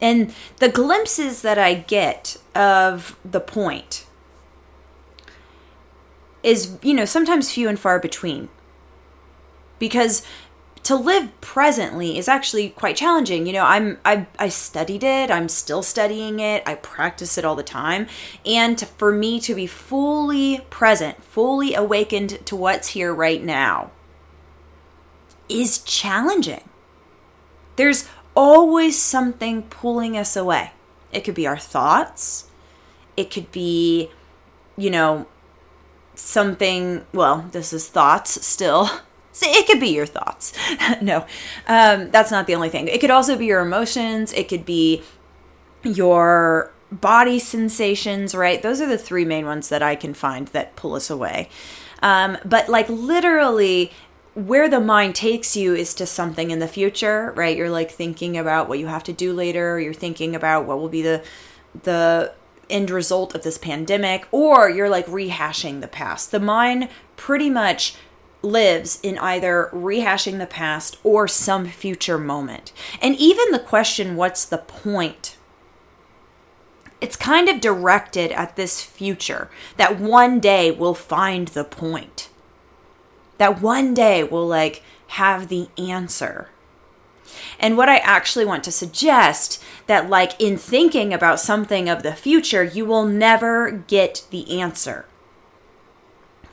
and 0.00 0.34
the 0.56 0.70
glimpses 0.70 1.42
that 1.42 1.58
I 1.58 1.74
get 1.74 2.38
of 2.54 3.18
the 3.22 3.40
point 3.40 4.06
is, 6.42 6.78
you 6.80 6.94
know, 6.94 7.04
sometimes 7.04 7.52
few 7.52 7.68
and 7.68 7.78
far 7.78 7.98
between. 7.98 8.48
Because 9.78 10.22
to 10.86 10.94
live 10.94 11.32
presently 11.40 12.16
is 12.16 12.28
actually 12.28 12.68
quite 12.68 12.94
challenging. 12.94 13.44
You 13.44 13.54
know, 13.54 13.64
I'm 13.64 13.98
I 14.04 14.28
I 14.38 14.48
studied 14.48 15.02
it, 15.02 15.32
I'm 15.32 15.48
still 15.48 15.82
studying 15.82 16.38
it, 16.38 16.62
I 16.64 16.76
practice 16.76 17.36
it 17.36 17.44
all 17.44 17.56
the 17.56 17.64
time, 17.64 18.06
and 18.44 18.78
to, 18.78 18.86
for 18.86 19.10
me 19.10 19.40
to 19.40 19.54
be 19.56 19.66
fully 19.66 20.60
present, 20.70 21.24
fully 21.24 21.74
awakened 21.74 22.46
to 22.46 22.54
what's 22.54 22.90
here 22.90 23.12
right 23.12 23.42
now 23.42 23.90
is 25.48 25.78
challenging. 25.78 26.68
There's 27.74 28.08
always 28.36 28.96
something 28.96 29.62
pulling 29.62 30.16
us 30.16 30.36
away. 30.36 30.70
It 31.10 31.24
could 31.24 31.34
be 31.34 31.48
our 31.48 31.58
thoughts, 31.58 32.48
it 33.16 33.32
could 33.32 33.50
be, 33.50 34.12
you 34.76 34.90
know, 34.90 35.26
something, 36.14 37.04
well, 37.12 37.48
this 37.50 37.72
is 37.72 37.88
thoughts 37.88 38.46
still. 38.46 38.88
It 39.42 39.66
could 39.66 39.80
be 39.80 39.88
your 39.88 40.06
thoughts. 40.06 40.52
no, 41.02 41.26
um, 41.66 42.10
that's 42.10 42.30
not 42.30 42.46
the 42.46 42.54
only 42.54 42.68
thing. 42.68 42.88
It 42.88 43.00
could 43.00 43.10
also 43.10 43.36
be 43.36 43.46
your 43.46 43.60
emotions. 43.60 44.32
It 44.32 44.48
could 44.48 44.64
be 44.64 45.02
your 45.82 46.72
body 46.90 47.38
sensations, 47.38 48.34
right? 48.34 48.62
Those 48.62 48.80
are 48.80 48.86
the 48.86 48.98
three 48.98 49.24
main 49.24 49.46
ones 49.46 49.68
that 49.68 49.82
I 49.82 49.96
can 49.96 50.14
find 50.14 50.48
that 50.48 50.76
pull 50.76 50.94
us 50.94 51.10
away. 51.10 51.48
Um, 52.02 52.38
but 52.44 52.68
like 52.68 52.88
literally, 52.88 53.92
where 54.34 54.68
the 54.68 54.80
mind 54.80 55.14
takes 55.14 55.56
you 55.56 55.74
is 55.74 55.94
to 55.94 56.06
something 56.06 56.50
in 56.50 56.58
the 56.58 56.68
future, 56.68 57.32
right? 57.36 57.56
You're 57.56 57.70
like 57.70 57.90
thinking 57.90 58.36
about 58.36 58.68
what 58.68 58.78
you 58.78 58.86
have 58.86 59.02
to 59.04 59.12
do 59.12 59.32
later. 59.32 59.80
You're 59.80 59.94
thinking 59.94 60.34
about 60.34 60.66
what 60.66 60.78
will 60.78 60.90
be 60.90 61.02
the 61.02 61.24
the 61.82 62.32
end 62.68 62.90
result 62.90 63.34
of 63.34 63.42
this 63.42 63.58
pandemic, 63.58 64.26
or 64.30 64.68
you're 64.68 64.88
like 64.88 65.06
rehashing 65.06 65.80
the 65.80 65.88
past. 65.88 66.30
The 66.30 66.40
mind 66.40 66.88
pretty 67.16 67.48
much 67.48 67.94
lives 68.46 68.98
in 69.02 69.18
either 69.18 69.68
rehashing 69.72 70.38
the 70.38 70.46
past 70.46 70.98
or 71.02 71.28
some 71.28 71.66
future 71.66 72.18
moment. 72.18 72.72
And 73.02 73.14
even 73.16 73.50
the 73.50 73.58
question, 73.58 74.16
what's 74.16 74.44
the 74.44 74.58
point? 74.58 75.36
It's 77.00 77.16
kind 77.16 77.48
of 77.48 77.60
directed 77.60 78.32
at 78.32 78.56
this 78.56 78.82
future 78.82 79.50
that 79.76 80.00
one 80.00 80.40
day 80.40 80.70
we'll 80.70 80.94
find 80.94 81.48
the 81.48 81.64
point. 81.64 82.30
That 83.38 83.60
one 83.60 83.92
day 83.92 84.24
we'll 84.24 84.46
like 84.46 84.82
have 85.08 85.48
the 85.48 85.68
answer. 85.76 86.48
And 87.58 87.76
what 87.76 87.88
I 87.88 87.98
actually 87.98 88.44
want 88.44 88.64
to 88.64 88.72
suggest 88.72 89.62
that 89.86 90.08
like 90.08 90.40
in 90.40 90.56
thinking 90.56 91.12
about 91.12 91.40
something 91.40 91.88
of 91.88 92.02
the 92.02 92.14
future, 92.14 92.64
you 92.64 92.86
will 92.86 93.04
never 93.04 93.70
get 93.70 94.24
the 94.30 94.60
answer. 94.60 95.06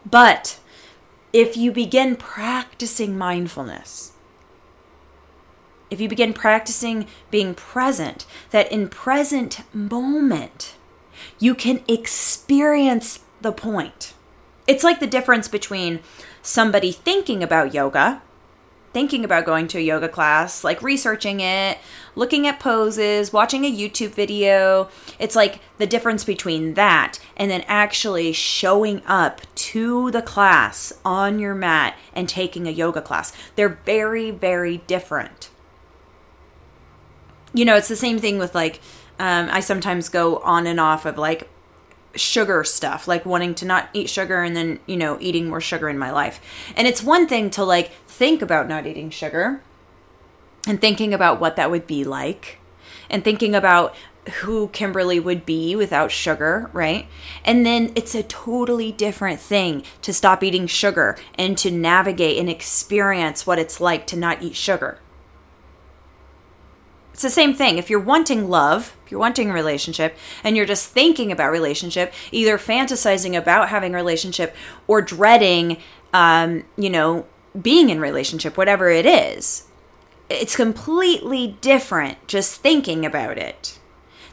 But 0.05 0.59
if 1.33 1.57
you 1.57 1.71
begin 1.71 2.15
practicing 2.15 3.17
mindfulness, 3.17 4.13
if 5.89 5.99
you 5.99 6.07
begin 6.07 6.33
practicing 6.33 7.07
being 7.31 7.53
present, 7.55 8.25
that 8.51 8.71
in 8.71 8.87
present 8.87 9.61
moment, 9.73 10.75
you 11.39 11.55
can 11.55 11.83
experience 11.87 13.19
the 13.41 13.51
point. 13.51 14.13
It's 14.67 14.83
like 14.83 14.99
the 14.99 15.07
difference 15.07 15.47
between 15.47 15.99
somebody 16.41 16.91
thinking 16.91 17.43
about 17.43 17.73
yoga 17.73 18.21
thinking 18.93 19.25
about 19.25 19.45
going 19.45 19.67
to 19.67 19.77
a 19.79 19.81
yoga 19.81 20.07
class, 20.07 20.63
like 20.63 20.81
researching 20.81 21.39
it, 21.39 21.79
looking 22.15 22.47
at 22.47 22.59
poses, 22.59 23.33
watching 23.33 23.65
a 23.65 23.71
YouTube 23.71 24.11
video. 24.11 24.89
It's 25.19 25.35
like 25.35 25.59
the 25.79 25.87
difference 25.87 26.23
between 26.23 26.75
that 26.75 27.19
and 27.35 27.49
then 27.49 27.63
actually 27.67 28.31
showing 28.33 29.01
up 29.05 29.41
to 29.55 30.11
the 30.11 30.21
class 30.21 30.93
on 31.03 31.39
your 31.39 31.55
mat 31.55 31.97
and 32.13 32.29
taking 32.29 32.67
a 32.67 32.71
yoga 32.71 33.01
class. 33.01 33.33
They're 33.55 33.79
very, 33.85 34.31
very 34.31 34.77
different. 34.77 35.49
You 37.53 37.65
know, 37.65 37.75
it's 37.75 37.87
the 37.87 37.95
same 37.95 38.19
thing 38.19 38.37
with 38.37 38.55
like, 38.55 38.79
um, 39.19 39.47
I 39.51 39.59
sometimes 39.59 40.09
go 40.09 40.37
on 40.37 40.65
and 40.67 40.79
off 40.79 41.05
of 41.05 41.17
like 41.17 41.49
sugar 42.15 42.63
stuff, 42.63 43.07
like 43.07 43.25
wanting 43.25 43.55
to 43.55 43.65
not 43.65 43.89
eat 43.93 44.09
sugar 44.09 44.43
and 44.43 44.55
then, 44.55 44.79
you 44.85 44.97
know, 44.97 45.17
eating 45.19 45.49
more 45.49 45.61
sugar 45.61 45.89
in 45.89 45.97
my 45.97 46.11
life. 46.11 46.39
And 46.75 46.87
it's 46.87 47.03
one 47.03 47.27
thing 47.27 47.49
to 47.51 47.63
like 47.63 47.91
think 48.07 48.41
about 48.41 48.67
not 48.67 48.85
eating 48.85 49.09
sugar 49.09 49.61
and 50.67 50.79
thinking 50.79 51.13
about 51.13 51.39
what 51.39 51.55
that 51.55 51.71
would 51.71 51.87
be 51.87 52.03
like 52.03 52.59
and 53.09 53.23
thinking 53.23 53.55
about 53.55 53.95
who 54.41 54.69
Kimberly 54.69 55.19
would 55.19 55.45
be 55.45 55.75
without 55.75 56.11
sugar, 56.11 56.69
right? 56.71 57.07
And 57.43 57.65
then 57.65 57.91
it's 57.95 58.15
a 58.15 58.23
totally 58.23 58.91
different 58.91 59.39
thing 59.39 59.83
to 60.01 60.13
stop 60.13 60.43
eating 60.43 60.67
sugar 60.67 61.17
and 61.35 61.57
to 61.57 61.69
navigate 61.69 62.37
and 62.37 62.49
experience 62.49 63.45
what 63.45 63.59
it's 63.59 63.81
like 63.81 64.07
to 64.07 64.15
not 64.15 64.41
eat 64.41 64.55
sugar. 64.55 64.99
It's 67.13 67.21
the 67.21 67.29
same 67.29 67.53
thing. 67.53 67.77
If 67.77 67.91
you're 67.91 67.99
wanting 67.99 68.49
love, 68.49 68.97
if 69.05 69.11
you're 69.11 69.19
wanting 69.19 69.51
a 69.51 69.53
relationship, 69.53 70.17
and 70.43 70.57
you're 70.57 70.65
just 70.65 70.89
thinking 70.89 71.31
about 71.31 71.51
relationship, 71.51 72.11
either 72.31 72.57
fantasizing 72.57 73.37
about 73.37 73.69
having 73.69 73.93
a 73.93 73.97
relationship 73.97 74.55
or 74.87 75.01
dreading, 75.01 75.77
um, 76.11 76.63
you 76.75 76.89
know, 76.89 77.27
being 77.59 77.89
in 77.89 77.99
relationship, 77.99 78.57
whatever 78.57 78.89
it 78.89 79.05
is, 79.05 79.67
it's 80.27 80.55
completely 80.55 81.55
different 81.61 82.25
just 82.27 82.61
thinking 82.61 83.05
about 83.05 83.37
it 83.37 83.77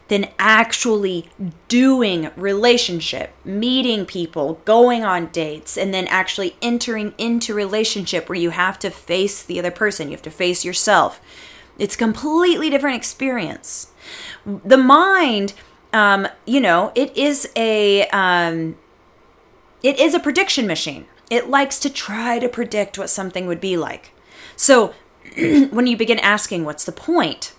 than 0.08 0.28
actually 0.38 1.28
doing 1.68 2.30
relationship, 2.34 3.32
meeting 3.44 4.06
people, 4.06 4.54
going 4.64 5.04
on 5.04 5.26
dates, 5.26 5.76
and 5.76 5.92
then 5.92 6.06
actually 6.08 6.56
entering 6.62 7.14
into 7.18 7.54
relationship 7.54 8.28
where 8.28 8.38
you 8.38 8.50
have 8.50 8.78
to 8.78 8.90
face 8.90 9.42
the 9.42 9.58
other 9.58 9.70
person, 9.70 10.08
you 10.08 10.12
have 10.12 10.22
to 10.22 10.30
face 10.30 10.64
yourself 10.64 11.20
it's 11.80 11.96
completely 11.96 12.68
different 12.68 12.96
experience. 12.96 13.88
The 14.44 14.76
mind, 14.76 15.54
um, 15.92 16.28
you 16.44 16.60
know, 16.60 16.92
it 16.94 17.16
is 17.16 17.50
a 17.56 18.06
um, 18.08 18.76
it 19.82 19.98
is 19.98 20.14
a 20.14 20.20
prediction 20.20 20.66
machine. 20.66 21.06
It 21.30 21.48
likes 21.48 21.78
to 21.80 21.90
try 21.90 22.38
to 22.38 22.48
predict 22.48 22.98
what 22.98 23.08
something 23.08 23.46
would 23.46 23.60
be 23.60 23.76
like. 23.76 24.12
So 24.56 24.94
when 25.36 25.86
you 25.86 25.96
begin 25.96 26.18
asking, 26.18 26.64
"What's 26.64 26.84
the 26.84 26.92
point?" 26.92 27.54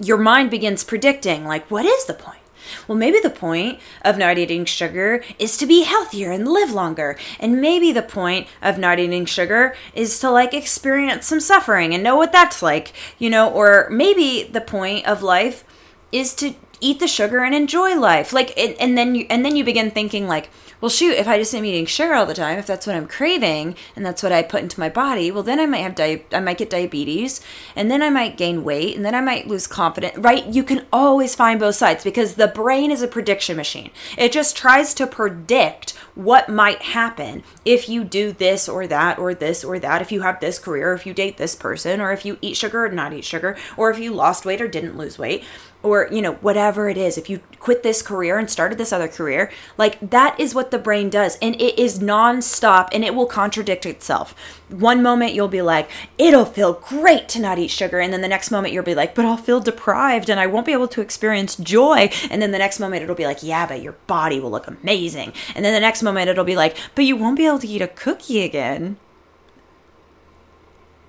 Your 0.00 0.18
mind 0.18 0.50
begins 0.50 0.84
predicting, 0.84 1.44
like, 1.44 1.68
"What 1.70 1.84
is 1.84 2.04
the 2.04 2.14
point?" 2.14 2.45
Well, 2.86 2.98
maybe 2.98 3.20
the 3.20 3.30
point 3.30 3.80
of 4.04 4.18
not 4.18 4.38
eating 4.38 4.64
sugar 4.64 5.22
is 5.38 5.56
to 5.58 5.66
be 5.66 5.82
healthier 5.82 6.30
and 6.30 6.48
live 6.48 6.72
longer. 6.72 7.18
And 7.40 7.60
maybe 7.60 7.92
the 7.92 8.02
point 8.02 8.48
of 8.62 8.78
not 8.78 8.98
eating 8.98 9.26
sugar 9.26 9.74
is 9.94 10.18
to 10.20 10.30
like 10.30 10.54
experience 10.54 11.26
some 11.26 11.40
suffering 11.40 11.94
and 11.94 12.02
know 12.02 12.16
what 12.16 12.32
that's 12.32 12.62
like, 12.62 12.92
you 13.18 13.30
know, 13.30 13.50
or 13.50 13.88
maybe 13.90 14.42
the 14.42 14.60
point 14.60 15.06
of 15.06 15.22
life 15.22 15.64
is 16.12 16.34
to 16.36 16.54
eat 16.80 17.00
the 17.00 17.08
sugar 17.08 17.40
and 17.40 17.54
enjoy 17.54 17.98
life. 17.98 18.32
Like 18.32 18.56
and, 18.58 18.74
and 18.80 18.96
then 18.96 19.14
you 19.14 19.26
and 19.30 19.44
then 19.44 19.56
you 19.56 19.64
begin 19.64 19.90
thinking 19.90 20.26
like 20.26 20.50
well, 20.80 20.90
shoot, 20.90 21.12
if 21.12 21.26
I 21.26 21.38
just 21.38 21.54
am 21.54 21.64
eating 21.64 21.86
sugar 21.86 22.14
all 22.14 22.26
the 22.26 22.34
time, 22.34 22.58
if 22.58 22.66
that's 22.66 22.86
what 22.86 22.96
I'm 22.96 23.06
craving 23.06 23.76
and 23.94 24.04
that's 24.04 24.22
what 24.22 24.32
I 24.32 24.42
put 24.42 24.62
into 24.62 24.78
my 24.78 24.88
body, 24.88 25.30
well, 25.30 25.42
then 25.42 25.58
I 25.58 25.66
might 25.66 25.78
have 25.78 25.94
di- 25.94 26.24
I 26.32 26.40
might 26.40 26.58
get 26.58 26.70
diabetes, 26.70 27.40
and 27.74 27.90
then 27.90 28.02
I 28.02 28.10
might 28.10 28.36
gain 28.36 28.64
weight, 28.64 28.94
and 28.94 29.04
then 29.04 29.14
I 29.14 29.20
might 29.20 29.48
lose 29.48 29.66
confidence. 29.66 30.18
Right? 30.18 30.46
You 30.46 30.62
can 30.62 30.86
always 30.92 31.34
find 31.34 31.58
both 31.58 31.76
sides 31.76 32.04
because 32.04 32.34
the 32.34 32.48
brain 32.48 32.90
is 32.90 33.02
a 33.02 33.08
prediction 33.08 33.56
machine. 33.56 33.90
It 34.18 34.32
just 34.32 34.56
tries 34.56 34.92
to 34.94 35.06
predict 35.06 35.92
what 36.14 36.48
might 36.48 36.82
happen 36.82 37.42
if 37.64 37.88
you 37.88 38.04
do 38.04 38.32
this 38.32 38.68
or 38.68 38.86
that 38.86 39.18
or 39.18 39.34
this 39.34 39.64
or 39.64 39.78
that, 39.78 40.02
if 40.02 40.12
you 40.12 40.22
have 40.22 40.40
this 40.40 40.58
career, 40.58 40.92
if 40.92 41.06
you 41.06 41.14
date 41.14 41.36
this 41.36 41.54
person, 41.54 42.00
or 42.00 42.12
if 42.12 42.24
you 42.24 42.38
eat 42.42 42.56
sugar 42.56 42.84
or 42.84 42.88
not 42.90 43.12
eat 43.12 43.24
sugar, 43.24 43.56
or 43.76 43.90
if 43.90 43.98
you 43.98 44.12
lost 44.12 44.44
weight 44.44 44.60
or 44.60 44.68
didn't 44.68 44.96
lose 44.96 45.18
weight 45.18 45.44
or 45.86 46.08
you 46.10 46.20
know 46.20 46.32
whatever 46.34 46.88
it 46.88 46.98
is 46.98 47.16
if 47.16 47.30
you 47.30 47.40
quit 47.58 47.82
this 47.82 48.02
career 48.02 48.38
and 48.38 48.50
started 48.50 48.76
this 48.76 48.92
other 48.92 49.08
career 49.08 49.50
like 49.78 49.98
that 50.10 50.38
is 50.38 50.54
what 50.54 50.65
the 50.70 50.78
brain 50.78 51.10
does 51.10 51.36
and 51.40 51.54
it 51.60 51.78
is 51.78 52.00
non-stop 52.00 52.88
and 52.92 53.04
it 53.04 53.14
will 53.14 53.26
contradict 53.26 53.86
itself. 53.86 54.34
One 54.68 55.02
moment 55.02 55.34
you'll 55.34 55.48
be 55.48 55.62
like 55.62 55.90
it'll 56.18 56.44
feel 56.44 56.74
great 56.74 57.28
to 57.30 57.40
not 57.40 57.58
eat 57.58 57.70
sugar 57.70 58.00
and 58.00 58.12
then 58.12 58.20
the 58.20 58.28
next 58.28 58.50
moment 58.50 58.74
you'll 58.74 58.82
be 58.82 58.94
like 58.94 59.14
but 59.14 59.24
i'll 59.24 59.36
feel 59.36 59.60
deprived 59.60 60.28
and 60.28 60.40
i 60.40 60.46
won't 60.46 60.66
be 60.66 60.72
able 60.72 60.88
to 60.88 61.00
experience 61.00 61.56
joy. 61.56 62.10
And 62.30 62.42
then 62.42 62.50
the 62.50 62.58
next 62.58 62.80
moment 62.80 63.02
it'll 63.02 63.14
be 63.14 63.26
like 63.26 63.42
yeah 63.42 63.66
but 63.66 63.82
your 63.82 63.96
body 64.06 64.40
will 64.40 64.50
look 64.50 64.66
amazing. 64.66 65.32
And 65.54 65.64
then 65.64 65.74
the 65.74 65.80
next 65.80 66.02
moment 66.02 66.28
it'll 66.28 66.44
be 66.44 66.56
like 66.56 66.76
but 66.94 67.04
you 67.04 67.16
won't 67.16 67.36
be 67.36 67.46
able 67.46 67.60
to 67.60 67.68
eat 67.68 67.82
a 67.82 67.88
cookie 67.88 68.42
again. 68.42 68.96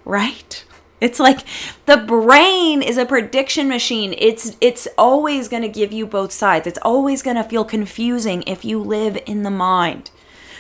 Right 0.05 0.63
it's 0.99 1.19
like 1.19 1.41
the 1.85 1.97
brain 1.97 2.81
is 2.81 2.97
a 2.97 3.05
prediction 3.05 3.67
machine. 3.67 4.15
It's 4.17 4.57
it's 4.59 4.87
always 4.97 5.47
going 5.47 5.61
to 5.61 5.69
give 5.69 5.91
you 5.91 6.07
both 6.07 6.31
sides. 6.31 6.65
It's 6.65 6.79
always 6.81 7.21
going 7.21 7.37
to 7.37 7.43
feel 7.43 7.65
confusing 7.65 8.43
if 8.47 8.65
you 8.65 8.81
live 8.81 9.17
in 9.25 9.43
the 9.43 9.51
mind. 9.51 10.09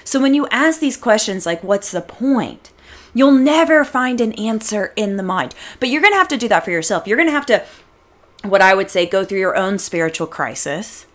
So 0.03 0.21
when 0.21 0.33
you 0.33 0.47
ask 0.49 0.79
these 0.79 0.97
questions 0.97 1.45
like 1.45 1.63
what's 1.63 1.91
the 1.91 2.01
point? 2.01 2.71
You'll 3.13 3.31
never 3.31 3.83
find 3.83 4.21
an 4.21 4.33
answer 4.33 4.93
in 4.95 5.17
the 5.17 5.23
mind. 5.23 5.55
But 5.79 5.89
you're 5.89 6.01
going 6.01 6.13
to 6.13 6.19
have 6.19 6.27
to 6.27 6.37
do 6.37 6.47
that 6.49 6.63
for 6.63 6.71
yourself. 6.71 7.07
You're 7.07 7.17
going 7.17 7.29
to 7.29 7.33
have 7.33 7.47
to 7.47 7.65
what 8.43 8.61
I 8.61 8.75
would 8.75 8.91
say 8.91 9.05
go 9.07 9.25
through 9.25 9.39
your 9.39 9.57
own 9.57 9.79
spiritual 9.79 10.27
crisis 10.27 11.07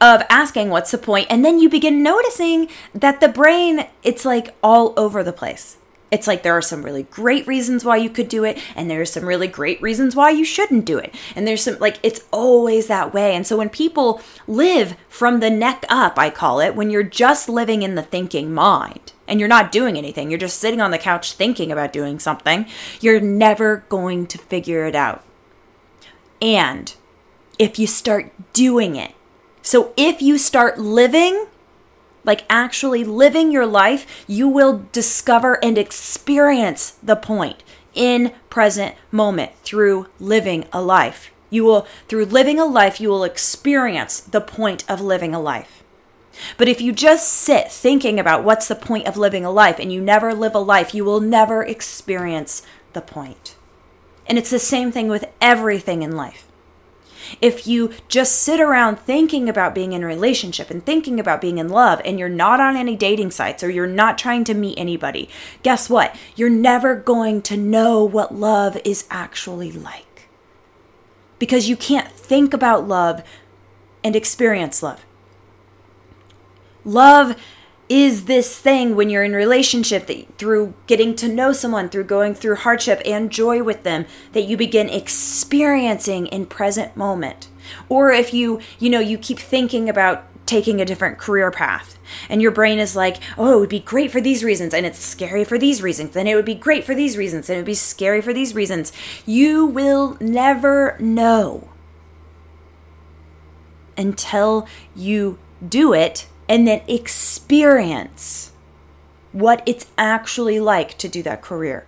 of 0.00 0.22
asking 0.30 0.70
what's 0.70 0.90
the 0.90 0.98
point 0.98 1.26
and 1.28 1.44
then 1.44 1.58
you 1.58 1.68
begin 1.68 2.02
noticing 2.02 2.68
that 2.94 3.20
the 3.20 3.28
brain 3.28 3.86
it's 4.02 4.24
like 4.24 4.54
all 4.62 4.94
over 4.96 5.22
the 5.22 5.32
place 5.32 5.76
It's 6.12 6.26
like 6.26 6.42
there 6.42 6.56
are 6.56 6.62
some 6.62 6.84
really 6.84 7.04
great 7.04 7.46
reasons 7.46 7.84
why 7.84 7.96
you 7.96 8.10
could 8.10 8.28
do 8.28 8.44
it, 8.44 8.62
and 8.76 8.88
there 8.90 9.00
are 9.00 9.06
some 9.06 9.24
really 9.24 9.48
great 9.48 9.80
reasons 9.80 10.14
why 10.14 10.30
you 10.30 10.44
shouldn't 10.44 10.84
do 10.84 10.98
it. 10.98 11.14
And 11.34 11.48
there's 11.48 11.62
some, 11.62 11.78
like, 11.78 11.98
it's 12.02 12.20
always 12.30 12.86
that 12.86 13.14
way. 13.14 13.34
And 13.34 13.46
so 13.46 13.56
when 13.56 13.70
people 13.70 14.20
live 14.46 14.94
from 15.08 15.40
the 15.40 15.48
neck 15.48 15.86
up, 15.88 16.18
I 16.18 16.28
call 16.28 16.60
it, 16.60 16.76
when 16.76 16.90
you're 16.90 17.02
just 17.02 17.48
living 17.48 17.82
in 17.82 17.94
the 17.94 18.02
thinking 18.02 18.52
mind 18.52 19.14
and 19.26 19.40
you're 19.40 19.48
not 19.48 19.72
doing 19.72 19.96
anything, 19.96 20.28
you're 20.28 20.38
just 20.38 20.60
sitting 20.60 20.82
on 20.82 20.90
the 20.90 20.98
couch 20.98 21.32
thinking 21.32 21.72
about 21.72 21.94
doing 21.94 22.18
something, 22.18 22.66
you're 23.00 23.20
never 23.20 23.86
going 23.88 24.26
to 24.26 24.36
figure 24.36 24.84
it 24.84 24.94
out. 24.94 25.24
And 26.42 26.94
if 27.58 27.78
you 27.78 27.86
start 27.86 28.32
doing 28.52 28.96
it, 28.96 29.12
so 29.62 29.94
if 29.96 30.20
you 30.20 30.36
start 30.36 30.78
living, 30.78 31.46
like 32.24 32.44
actually 32.48 33.04
living 33.04 33.50
your 33.50 33.66
life, 33.66 34.24
you 34.26 34.48
will 34.48 34.86
discover 34.92 35.62
and 35.64 35.76
experience 35.76 36.92
the 37.02 37.16
point 37.16 37.62
in 37.94 38.32
present 38.48 38.94
moment 39.10 39.52
through 39.62 40.06
living 40.18 40.66
a 40.72 40.82
life. 40.82 41.30
You 41.50 41.64
will, 41.64 41.86
through 42.08 42.26
living 42.26 42.58
a 42.58 42.64
life, 42.64 43.00
you 43.00 43.08
will 43.08 43.24
experience 43.24 44.20
the 44.20 44.40
point 44.40 44.88
of 44.88 45.00
living 45.00 45.34
a 45.34 45.40
life. 45.40 45.82
But 46.56 46.68
if 46.68 46.80
you 46.80 46.92
just 46.92 47.28
sit 47.28 47.70
thinking 47.70 48.18
about 48.18 48.44
what's 48.44 48.68
the 48.68 48.74
point 48.74 49.06
of 49.06 49.18
living 49.18 49.44
a 49.44 49.50
life 49.50 49.78
and 49.78 49.92
you 49.92 50.00
never 50.00 50.32
live 50.32 50.54
a 50.54 50.60
life, 50.60 50.94
you 50.94 51.04
will 51.04 51.20
never 51.20 51.62
experience 51.62 52.62
the 52.94 53.02
point. 53.02 53.54
And 54.26 54.38
it's 54.38 54.50
the 54.50 54.58
same 54.58 54.92
thing 54.92 55.08
with 55.08 55.26
everything 55.40 56.02
in 56.02 56.16
life. 56.16 56.46
If 57.40 57.66
you 57.66 57.92
just 58.08 58.42
sit 58.42 58.60
around 58.60 58.98
thinking 58.98 59.48
about 59.48 59.74
being 59.74 59.92
in 59.92 60.02
a 60.02 60.06
relationship 60.06 60.70
and 60.70 60.84
thinking 60.84 61.18
about 61.18 61.40
being 61.40 61.58
in 61.58 61.68
love 61.68 62.00
and 62.04 62.18
you're 62.18 62.28
not 62.28 62.60
on 62.60 62.76
any 62.76 62.96
dating 62.96 63.30
sites 63.30 63.62
or 63.62 63.70
you're 63.70 63.86
not 63.86 64.18
trying 64.18 64.44
to 64.44 64.54
meet 64.54 64.78
anybody, 64.78 65.28
guess 65.62 65.88
what? 65.88 66.16
You're 66.36 66.50
never 66.50 66.94
going 66.94 67.42
to 67.42 67.56
know 67.56 68.04
what 68.04 68.34
love 68.34 68.78
is 68.84 69.06
actually 69.10 69.72
like. 69.72 70.28
Because 71.38 71.68
you 71.68 71.76
can't 71.76 72.10
think 72.12 72.54
about 72.54 72.86
love 72.86 73.22
and 74.04 74.14
experience 74.14 74.82
love. 74.82 75.04
Love 76.84 77.36
is 77.88 78.24
this 78.24 78.58
thing 78.58 78.96
when 78.96 79.10
you're 79.10 79.24
in 79.24 79.34
relationship 79.34 80.06
that 80.06 80.38
through 80.38 80.74
getting 80.86 81.14
to 81.16 81.28
know 81.28 81.52
someone 81.52 81.88
through 81.88 82.04
going 82.04 82.34
through 82.34 82.56
hardship 82.56 83.02
and 83.04 83.30
joy 83.30 83.62
with 83.62 83.82
them 83.82 84.06
that 84.32 84.42
you 84.42 84.56
begin 84.56 84.88
experiencing 84.88 86.26
in 86.26 86.46
present 86.46 86.96
moment? 86.96 87.48
Or 87.88 88.10
if 88.10 88.32
you 88.32 88.60
you 88.78 88.90
know 88.90 89.00
you 89.00 89.18
keep 89.18 89.38
thinking 89.38 89.88
about 89.88 90.24
taking 90.46 90.80
a 90.80 90.84
different 90.84 91.18
career 91.18 91.50
path 91.50 91.98
and 92.28 92.42
your 92.42 92.50
brain 92.50 92.78
is 92.78 92.96
like 92.96 93.18
oh 93.38 93.56
it 93.56 93.60
would 93.60 93.68
be 93.68 93.78
great 93.78 94.10
for 94.10 94.20
these 94.20 94.42
reasons 94.42 94.74
and 94.74 94.84
it's 94.84 94.98
scary 94.98 95.44
for 95.44 95.56
these 95.56 95.80
reasons 95.80 96.10
then 96.14 96.26
it 96.26 96.34
would 96.34 96.44
be 96.44 96.54
great 96.54 96.84
for 96.84 96.94
these 96.94 97.16
reasons 97.16 97.48
and 97.48 97.56
it 97.56 97.60
would 97.60 97.66
be 97.66 97.74
scary 97.74 98.20
for 98.20 98.34
these 98.34 98.54
reasons 98.54 98.92
you 99.24 99.64
will 99.64 100.16
never 100.20 100.96
know 100.98 101.68
until 103.96 104.66
you 104.96 105.38
do 105.66 105.94
it 105.94 106.26
and 106.52 106.68
then 106.68 106.82
experience 106.86 108.52
what 109.32 109.62
it's 109.64 109.86
actually 109.96 110.60
like 110.60 110.98
to 110.98 111.08
do 111.08 111.22
that 111.22 111.40
career. 111.40 111.86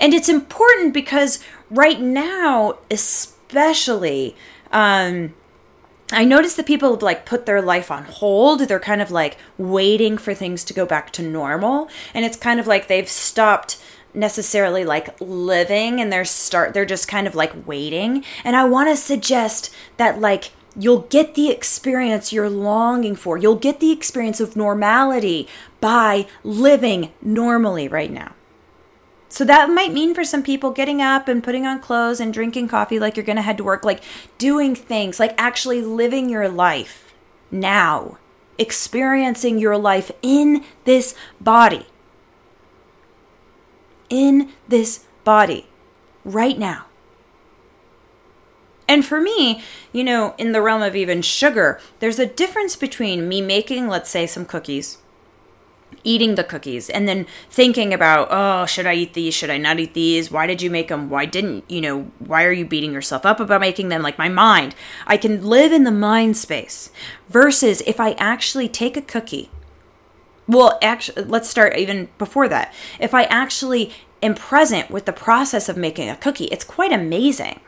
And 0.00 0.12
it's 0.12 0.28
important 0.28 0.92
because 0.92 1.38
right 1.70 2.00
now, 2.00 2.78
especially, 2.90 4.34
um, 4.72 5.34
I 6.10 6.24
notice 6.24 6.56
that 6.56 6.66
people 6.66 6.98
like 7.00 7.24
put 7.24 7.46
their 7.46 7.62
life 7.62 7.92
on 7.92 8.02
hold. 8.02 8.62
They're 8.62 8.80
kind 8.80 9.00
of 9.00 9.12
like 9.12 9.36
waiting 9.56 10.18
for 10.18 10.34
things 10.34 10.64
to 10.64 10.74
go 10.74 10.84
back 10.84 11.12
to 11.12 11.22
normal. 11.22 11.88
And 12.12 12.24
it's 12.24 12.36
kind 12.36 12.58
of 12.58 12.66
like 12.66 12.88
they've 12.88 13.08
stopped 13.08 13.80
necessarily 14.14 14.84
like 14.84 15.16
living 15.20 16.00
and 16.00 16.10
they're 16.12 16.24
start 16.24 16.74
they're 16.74 16.84
just 16.84 17.06
kind 17.06 17.28
of 17.28 17.36
like 17.36 17.68
waiting. 17.68 18.24
And 18.42 18.56
I 18.56 18.64
want 18.64 18.88
to 18.88 18.96
suggest 18.96 19.72
that 19.96 20.20
like 20.20 20.50
You'll 20.78 21.00
get 21.00 21.34
the 21.34 21.50
experience 21.50 22.32
you're 22.32 22.48
longing 22.48 23.16
for. 23.16 23.36
You'll 23.36 23.56
get 23.56 23.80
the 23.80 23.90
experience 23.90 24.38
of 24.38 24.54
normality 24.54 25.48
by 25.80 26.26
living 26.44 27.12
normally 27.20 27.88
right 27.88 28.12
now. 28.12 28.34
So 29.28 29.44
that 29.44 29.68
might 29.68 29.92
mean 29.92 30.14
for 30.14 30.24
some 30.24 30.42
people 30.42 30.70
getting 30.70 31.02
up 31.02 31.28
and 31.28 31.42
putting 31.42 31.66
on 31.66 31.80
clothes 31.80 32.20
and 32.20 32.32
drinking 32.32 32.68
coffee 32.68 32.98
like 32.98 33.16
you're 33.16 33.26
going 33.26 33.36
to 33.36 33.42
head 33.42 33.58
to 33.58 33.64
work, 33.64 33.84
like 33.84 34.02
doing 34.38 34.74
things, 34.74 35.20
like 35.20 35.34
actually 35.36 35.82
living 35.82 36.30
your 36.30 36.48
life 36.48 37.12
now, 37.50 38.18
experiencing 38.56 39.58
your 39.58 39.76
life 39.76 40.10
in 40.22 40.64
this 40.84 41.14
body. 41.40 41.86
In 44.08 44.52
this 44.68 45.04
body 45.24 45.66
right 46.24 46.58
now. 46.58 46.87
And 48.88 49.04
for 49.04 49.20
me, 49.20 49.62
you 49.92 50.02
know, 50.02 50.34
in 50.38 50.52
the 50.52 50.62
realm 50.62 50.80
of 50.82 50.96
even 50.96 51.20
sugar, 51.20 51.78
there's 52.00 52.18
a 52.18 52.26
difference 52.26 52.74
between 52.74 53.28
me 53.28 53.42
making, 53.42 53.86
let's 53.86 54.08
say, 54.08 54.26
some 54.26 54.46
cookies, 54.46 54.96
eating 56.04 56.36
the 56.36 56.44
cookies, 56.44 56.88
and 56.88 57.06
then 57.06 57.26
thinking 57.50 57.92
about, 57.92 58.28
oh, 58.30 58.64
should 58.64 58.86
I 58.86 58.94
eat 58.94 59.12
these? 59.12 59.34
Should 59.34 59.50
I 59.50 59.58
not 59.58 59.78
eat 59.78 59.92
these? 59.92 60.30
Why 60.30 60.46
did 60.46 60.62
you 60.62 60.70
make 60.70 60.88
them? 60.88 61.10
Why 61.10 61.26
didn't, 61.26 61.70
you 61.70 61.82
know, 61.82 62.10
why 62.18 62.44
are 62.44 62.52
you 62.52 62.64
beating 62.64 62.94
yourself 62.94 63.26
up 63.26 63.40
about 63.40 63.60
making 63.60 63.90
them? 63.90 64.00
Like 64.00 64.16
my 64.16 64.30
mind, 64.30 64.74
I 65.06 65.18
can 65.18 65.44
live 65.44 65.70
in 65.70 65.84
the 65.84 65.90
mind 65.90 66.38
space 66.38 66.90
versus 67.28 67.82
if 67.82 68.00
I 68.00 68.12
actually 68.12 68.68
take 68.68 68.96
a 68.96 69.02
cookie. 69.02 69.50
Well, 70.46 70.78
actually, 70.80 71.24
let's 71.24 71.50
start 71.50 71.76
even 71.76 72.08
before 72.16 72.48
that. 72.48 72.72
If 72.98 73.12
I 73.12 73.24
actually 73.24 73.92
am 74.22 74.34
present 74.34 74.90
with 74.90 75.04
the 75.04 75.12
process 75.12 75.68
of 75.68 75.76
making 75.76 76.08
a 76.08 76.16
cookie, 76.16 76.46
it's 76.46 76.64
quite 76.64 76.90
amazing 76.90 77.60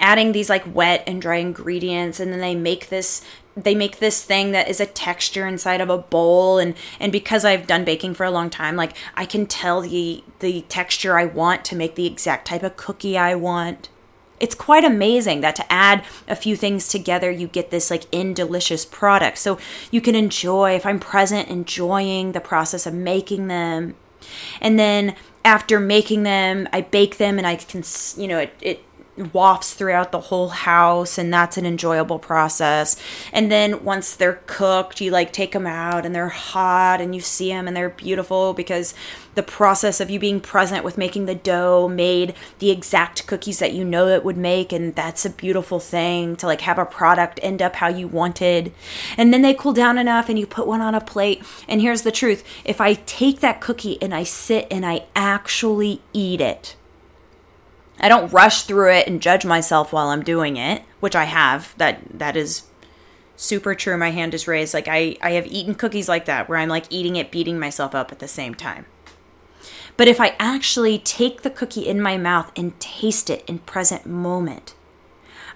adding 0.00 0.32
these 0.32 0.50
like 0.50 0.74
wet 0.74 1.02
and 1.06 1.20
dry 1.22 1.36
ingredients 1.36 2.20
and 2.20 2.32
then 2.32 2.40
they 2.40 2.54
make 2.54 2.88
this 2.88 3.22
they 3.56 3.74
make 3.74 3.98
this 3.98 4.22
thing 4.22 4.52
that 4.52 4.68
is 4.68 4.80
a 4.80 4.86
texture 4.86 5.46
inside 5.46 5.80
of 5.80 5.88
a 5.88 5.98
bowl 5.98 6.58
and 6.58 6.74
and 7.00 7.10
because 7.10 7.44
I've 7.44 7.66
done 7.66 7.84
baking 7.84 8.14
for 8.14 8.24
a 8.24 8.30
long 8.30 8.50
time 8.50 8.76
like 8.76 8.94
I 9.14 9.24
can 9.24 9.46
tell 9.46 9.80
the 9.80 10.22
the 10.40 10.62
texture 10.62 11.18
I 11.18 11.24
want 11.24 11.64
to 11.66 11.76
make 11.76 11.94
the 11.94 12.06
exact 12.06 12.46
type 12.46 12.62
of 12.62 12.76
cookie 12.76 13.16
I 13.16 13.34
want. 13.34 13.88
It's 14.38 14.54
quite 14.54 14.84
amazing 14.84 15.40
that 15.40 15.56
to 15.56 15.72
add 15.72 16.04
a 16.28 16.36
few 16.36 16.56
things 16.56 16.88
together 16.88 17.30
you 17.30 17.48
get 17.48 17.70
this 17.70 17.90
like 17.90 18.04
in 18.12 18.34
delicious 18.34 18.84
product. 18.84 19.38
So 19.38 19.58
you 19.90 20.02
can 20.02 20.14
enjoy 20.14 20.74
if 20.74 20.84
i'm 20.84 21.00
present 21.00 21.48
enjoying 21.48 22.32
the 22.32 22.40
process 22.40 22.86
of 22.86 22.92
making 22.92 23.48
them. 23.48 23.94
And 24.60 24.78
then 24.78 25.16
after 25.46 25.80
making 25.80 26.24
them 26.24 26.68
i 26.72 26.80
bake 26.80 27.18
them 27.18 27.38
and 27.38 27.46
i 27.46 27.54
can 27.54 27.82
you 28.16 28.26
know 28.26 28.40
it, 28.40 28.52
it 28.60 28.82
wafts 29.32 29.74
throughout 29.74 30.12
the 30.12 30.20
whole 30.20 30.48
house 30.48 31.18
and 31.18 31.32
that's 31.32 31.56
an 31.56 31.66
enjoyable 31.66 32.18
process. 32.18 32.96
And 33.32 33.50
then 33.50 33.84
once 33.84 34.14
they're 34.14 34.40
cooked 34.46 35.00
you 35.00 35.10
like 35.10 35.32
take 35.32 35.52
them 35.52 35.66
out 35.66 36.06
and 36.06 36.14
they're 36.14 36.28
hot 36.28 37.00
and 37.00 37.14
you 37.14 37.20
see 37.20 37.48
them 37.48 37.66
and 37.66 37.76
they're 37.76 37.90
beautiful 37.90 38.54
because 38.54 38.94
the 39.34 39.42
process 39.42 40.00
of 40.00 40.10
you 40.10 40.18
being 40.18 40.40
present 40.40 40.82
with 40.82 40.96
making 40.96 41.26
the 41.26 41.34
dough 41.34 41.88
made 41.88 42.34
the 42.58 42.70
exact 42.70 43.26
cookies 43.26 43.58
that 43.58 43.74
you 43.74 43.84
know 43.84 44.08
it 44.08 44.24
would 44.24 44.36
make 44.36 44.72
and 44.72 44.94
that's 44.94 45.26
a 45.26 45.30
beautiful 45.30 45.78
thing 45.78 46.36
to 46.36 46.46
like 46.46 46.62
have 46.62 46.78
a 46.78 46.86
product 46.86 47.38
end 47.42 47.60
up 47.60 47.76
how 47.76 47.88
you 47.88 48.08
wanted. 48.08 48.72
And 49.16 49.32
then 49.32 49.42
they 49.42 49.54
cool 49.54 49.72
down 49.72 49.98
enough 49.98 50.28
and 50.28 50.38
you 50.38 50.46
put 50.46 50.66
one 50.66 50.80
on 50.80 50.94
a 50.94 51.00
plate. 51.00 51.42
And 51.68 51.80
here's 51.80 52.02
the 52.02 52.12
truth 52.12 52.44
if 52.64 52.80
i 52.80 52.94
take 52.94 53.40
that 53.40 53.60
cookie 53.60 54.00
and 54.00 54.14
i 54.14 54.22
sit 54.22 54.66
and 54.70 54.84
i 54.84 55.04
actually 55.14 56.00
eat 56.12 56.40
it 56.40 56.76
I 57.98 58.08
don't 58.08 58.32
rush 58.32 58.64
through 58.64 58.92
it 58.92 59.06
and 59.06 59.22
judge 59.22 59.44
myself 59.44 59.92
while 59.92 60.08
I'm 60.08 60.22
doing 60.22 60.56
it, 60.56 60.82
which 61.00 61.16
I 61.16 61.24
have. 61.24 61.74
That 61.78 62.00
that 62.18 62.36
is 62.36 62.64
super 63.36 63.74
true. 63.74 63.96
My 63.96 64.10
hand 64.10 64.34
is 64.34 64.46
raised. 64.46 64.74
Like 64.74 64.88
I 64.88 65.16
I 65.22 65.32
have 65.32 65.46
eaten 65.46 65.74
cookies 65.74 66.08
like 66.08 66.26
that 66.26 66.48
where 66.48 66.58
I'm 66.58 66.68
like 66.68 66.86
eating 66.90 67.16
it, 67.16 67.30
beating 67.30 67.58
myself 67.58 67.94
up 67.94 68.12
at 68.12 68.18
the 68.18 68.28
same 68.28 68.54
time. 68.54 68.86
But 69.96 70.08
if 70.08 70.20
I 70.20 70.36
actually 70.38 70.98
take 70.98 71.40
the 71.42 71.50
cookie 71.50 71.86
in 71.86 72.02
my 72.02 72.18
mouth 72.18 72.52
and 72.54 72.78
taste 72.78 73.30
it 73.30 73.44
in 73.46 73.60
present 73.60 74.04
moment, 74.04 74.74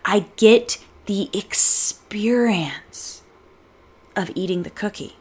I 0.05 0.27
get 0.37 0.83
the 1.05 1.29
experience 1.35 3.23
of 4.17 4.31
eating 4.35 4.63
the 4.63 4.71
cookie 4.71 5.17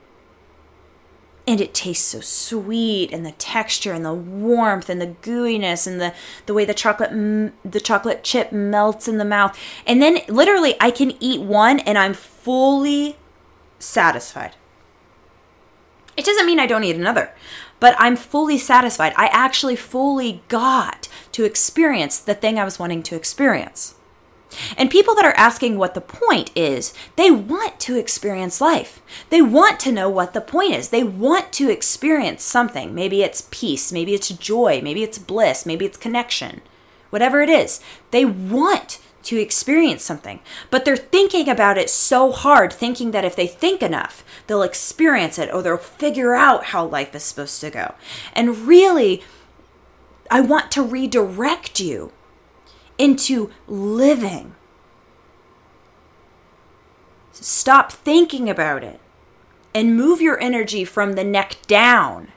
and 1.50 1.60
it 1.60 1.74
tastes 1.74 2.06
so 2.06 2.22
sweet 2.22 3.12
and 3.12 3.26
the 3.26 3.32
texture 3.32 3.92
and 3.92 4.06
the 4.06 4.14
warmth 4.14 4.88
and 4.88 5.02
the 5.02 5.16
gooiness 5.24 5.88
and 5.88 6.00
the 6.00 6.14
the 6.46 6.54
way 6.54 6.64
the 6.64 6.76
chocolate 6.76 7.10
the 7.66 7.80
chocolate 7.80 8.24
chip 8.24 8.52
melts 8.52 9.08
in 9.08 9.18
the 9.18 9.26
mouth. 9.26 9.58
And 9.88 10.00
then 10.00 10.20
literally 10.28 10.76
I 10.80 10.92
can 10.92 11.12
eat 11.20 11.42
one 11.42 11.80
and 11.80 11.98
I'm 11.98 12.14
fully 12.14 13.18
satisfied. 13.80 14.56
It 16.16 16.24
doesn't 16.24 16.46
mean 16.46 16.60
I 16.60 16.68
don't 16.68 16.84
eat 16.84 16.96
another 16.96 17.34
but 17.80 17.96
I'm 17.98 18.16
fully 18.16 18.60
satisfied. 18.60 19.14
I 19.16 19.28
actually 19.28 19.76
fully 19.76 20.44
got 20.50 21.08
to 21.32 21.46
experience 21.46 22.20
the 22.20 22.36
thing 22.36 22.60
I 22.60 22.64
was 22.64 22.78
wanting 22.78 23.02
to 23.04 23.16
experience 23.16 23.96
And 24.78 24.90
people 24.90 25.16
that 25.16 25.26
are 25.26 25.38
asking 25.38 25.78
what 25.78 25.94
the 25.94 26.02
point 26.02 26.52
is, 26.56 26.94
they 27.16 27.30
want 27.32 27.80
to 27.82 27.98
experience 27.98 28.62
life. 28.62 29.02
They 29.30 29.42
want 29.42 29.80
to 29.82 29.92
know 29.92 30.10
what 30.10 30.34
the 30.34 30.42
point 30.42 30.74
is. 30.74 30.90
They 30.90 31.04
want 31.04 31.54
to 31.54 31.70
experience 31.70 32.44
something. 32.44 32.96
Maybe 32.96 33.22
it's 33.22 33.48
peace, 33.52 33.92
maybe 33.92 34.14
it's 34.14 34.30
joy, 34.30 34.82
maybe 34.84 35.04
it's 35.04 35.18
bliss, 35.18 35.66
maybe 35.66 35.86
it's 35.86 35.98
connection. 35.98 36.62
Whatever 37.10 37.42
it 37.42 37.50
is, 37.50 37.80
they 38.12 38.26
want 38.26 39.00
to 39.24 39.38
experience 39.38 40.04
something. 40.04 40.40
But 40.70 40.86
they're 40.86 40.98
thinking 40.98 41.50
about 41.50 41.78
it 41.78 41.90
so 41.90 42.32
hard, 42.32 42.72
thinking 42.72 43.12
that 43.12 43.26
if 43.26 43.36
they 43.36 43.48
think 43.48 43.84
enough, 43.84 44.24
they'll 44.48 44.64
experience 44.64 45.38
it 45.38 45.54
or 45.54 45.62
they'll 45.62 45.78
figure 45.78 46.34
out 46.34 46.66
how 46.66 46.86
life 46.86 47.14
is 47.14 47.24
supposed 47.24 47.62
to 47.62 47.70
go. 47.70 47.96
And 48.34 48.60
really, 48.60 49.24
I 50.32 50.42
want 50.42 50.72
to 50.72 50.84
redirect 50.84 51.80
you 51.80 52.12
into 53.00 53.50
living. 53.68 54.54
Stop 57.32 57.92
thinking 57.92 58.50
about 58.50 58.84
it 58.84 59.00
and 59.74 59.96
move 59.96 60.22
your 60.22 60.40
energy 60.40 60.84
from 60.84 61.14
the 61.14 61.24
neck 61.24 61.58
down 61.68 62.28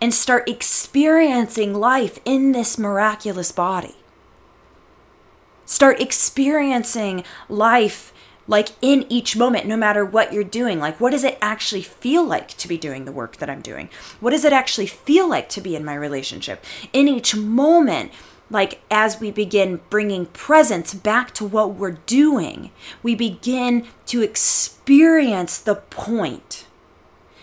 and 0.00 0.12
start 0.12 0.48
experiencing 0.48 1.74
life 1.74 2.18
in 2.24 2.52
this 2.52 2.76
miraculous 2.76 3.52
body. 3.52 3.96
Start 5.64 6.00
experiencing 6.00 7.24
life 7.48 8.12
like 8.48 8.70
in 8.82 9.06
each 9.08 9.36
moment, 9.36 9.66
no 9.66 9.76
matter 9.76 10.04
what 10.04 10.32
you're 10.32 10.42
doing. 10.42 10.80
Like, 10.80 11.00
what 11.00 11.10
does 11.10 11.24
it 11.24 11.38
actually 11.40 11.82
feel 11.82 12.24
like 12.24 12.48
to 12.48 12.66
be 12.66 12.76
doing 12.76 13.04
the 13.04 13.12
work 13.12 13.36
that 13.36 13.48
I'm 13.48 13.60
doing? 13.60 13.88
What 14.18 14.32
does 14.32 14.44
it 14.44 14.52
actually 14.52 14.88
feel 14.88 15.28
like 15.28 15.48
to 15.50 15.60
be 15.60 15.76
in 15.76 15.84
my 15.84 15.94
relationship? 15.94 16.64
In 16.92 17.06
each 17.06 17.36
moment, 17.36 18.10
like 18.50 18.80
as 18.90 19.20
we 19.20 19.30
begin 19.30 19.80
bringing 19.90 20.26
presence 20.26 20.94
back 20.94 21.32
to 21.34 21.44
what 21.44 21.74
we're 21.74 21.98
doing, 22.06 22.70
we 23.02 23.14
begin 23.14 23.86
to 24.06 24.22
experience 24.22 25.58
the 25.58 25.76
point 25.76 26.66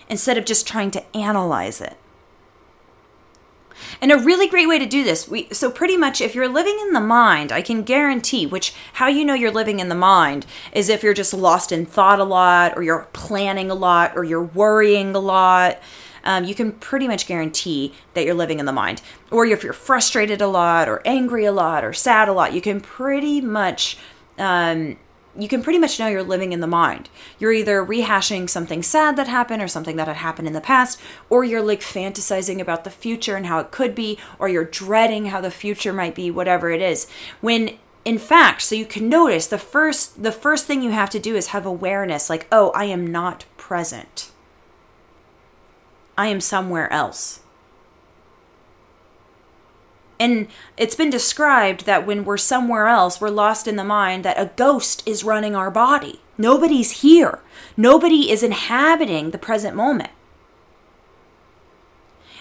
instead 0.08 0.38
of 0.38 0.46
just 0.46 0.68
trying 0.68 0.92
to 0.92 1.18
analyze 1.18 1.82
it. 1.82 1.98
And 4.02 4.12
a 4.12 4.18
really 4.18 4.48
great 4.48 4.68
way 4.68 4.78
to 4.80 4.86
do 4.86 5.04
this, 5.04 5.28
we 5.28 5.48
so 5.52 5.72
pretty 5.72 5.98
much 5.98 6.22
if 6.22 6.36
you're 6.36 6.50
living 6.50 6.78
in 6.82 6.94
the 6.94 7.00
mind, 7.00 7.52
I 7.52 7.62
can 7.62 7.84
guarantee 7.84 8.46
which 8.46 8.74
how 8.94 9.08
you 9.08 9.26
know 9.26 9.34
you're 9.34 9.52
living 9.52 9.80
in 9.80 9.90
the 9.90 9.96
mind 9.96 10.46
is 10.74 10.90
if 10.90 11.02
you're 11.04 11.14
just 11.14 11.34
lost 11.34 11.72
in 11.72 11.86
thought 11.86 12.20
a 12.20 12.24
lot 12.24 12.78
or 12.78 12.84
you're 12.84 13.08
planning 13.14 13.72
a 13.72 13.76
lot 13.76 14.16
or 14.16 14.24
you're 14.24 14.44
worrying 14.44 15.16
a 15.16 15.20
lot 15.20 15.80
um, 16.24 16.44
you 16.44 16.56
can 16.56 16.72
pretty 16.74 17.08
much 17.08 17.28
guarantee 17.28 17.94
that 18.14 18.26
you're 18.26 18.34
living 18.34 18.60
in 18.60 18.66
the 18.66 18.74
mind. 18.74 19.02
Or 19.32 19.46
if 19.46 19.64
you're 19.64 19.74
frustrated 19.74 20.42
a 20.42 20.48
lot, 20.48 20.88
or 20.88 21.02
angry 21.06 21.46
a 21.46 21.52
lot, 21.52 21.84
or 21.84 21.94
sad 21.94 22.28
a 22.28 22.34
lot, 22.34 22.54
you 22.54 22.62
can 22.62 22.82
pretty 22.82 23.42
much. 23.42 23.98
Um, 24.38 24.98
you 25.38 25.48
can 25.48 25.62
pretty 25.62 25.80
much 25.80 26.00
know 26.00 26.08
you're 26.08 26.24
living 26.24 26.52
in 26.52 26.60
the 26.60 26.68
mind. 26.68 27.08
You're 27.38 27.54
either 27.54 27.86
rehashing 27.86 28.50
something 28.50 28.84
sad 28.84 29.16
that 29.16 29.28
happened 29.28 29.62
or 29.62 29.68
something 29.68 29.96
that 29.96 30.08
had 30.08 30.18
happened 30.18 30.48
in 30.48 30.54
the 30.54 30.62
past, 30.62 31.00
or 31.30 31.44
you're 31.44 31.62
like 31.62 31.82
fantasizing 31.82 32.60
about 32.60 32.84
the 32.84 32.90
future 32.90 33.36
and 33.36 33.46
how 33.46 33.60
it 33.60 33.72
could 33.72 33.96
be, 33.96 34.18
or 34.38 34.50
you're 34.50 34.66
dreading 34.66 35.28
how 35.28 35.40
the 35.40 35.52
future 35.52 35.94
might 35.94 36.16
be, 36.16 36.32
whatever 36.32 36.72
it 36.72 36.82
is. 36.82 37.08
When 37.42 37.78
in 38.06 38.18
fact, 38.18 38.62
so 38.62 38.76
you 38.76 38.86
can 38.86 39.10
notice 39.10 39.48
the 39.48 39.58
first 39.58 40.24
the 40.24 40.32
first 40.32 40.66
thing 40.66 40.82
you 40.82 40.92
have 40.92 41.10
to 41.12 41.20
do 41.20 41.36
is 41.36 41.48
have 41.48 41.66
awareness 41.66 42.30
like, 42.30 42.48
"Oh, 42.52 42.72
I 42.72 42.86
am 42.86 43.06
not 43.06 43.46
present." 43.58 44.32
I 46.20 46.28
am 46.28 46.42
somewhere 46.42 46.92
else. 46.92 47.40
And 50.20 50.50
it's 50.76 50.94
been 50.94 51.10
described 51.10 51.86
that 51.86 52.06
when 52.06 52.26
we're 52.26 52.36
somewhere 52.36 52.88
else, 52.88 53.22
we're 53.22 53.30
lost 53.30 53.70
in 53.70 53.78
the 53.78 53.86
mind, 53.86 54.26
that 54.26 54.38
a 54.38 54.52
ghost 54.58 55.02
is 55.06 55.24
running 55.24 55.56
our 55.56 55.72
body. 55.72 56.20
Nobody's 56.38 57.04
here. 57.04 57.40
Nobody 57.78 58.30
is 58.30 58.44
inhabiting 58.44 59.32
the 59.32 59.38
present 59.38 59.78
moment. 59.78 60.10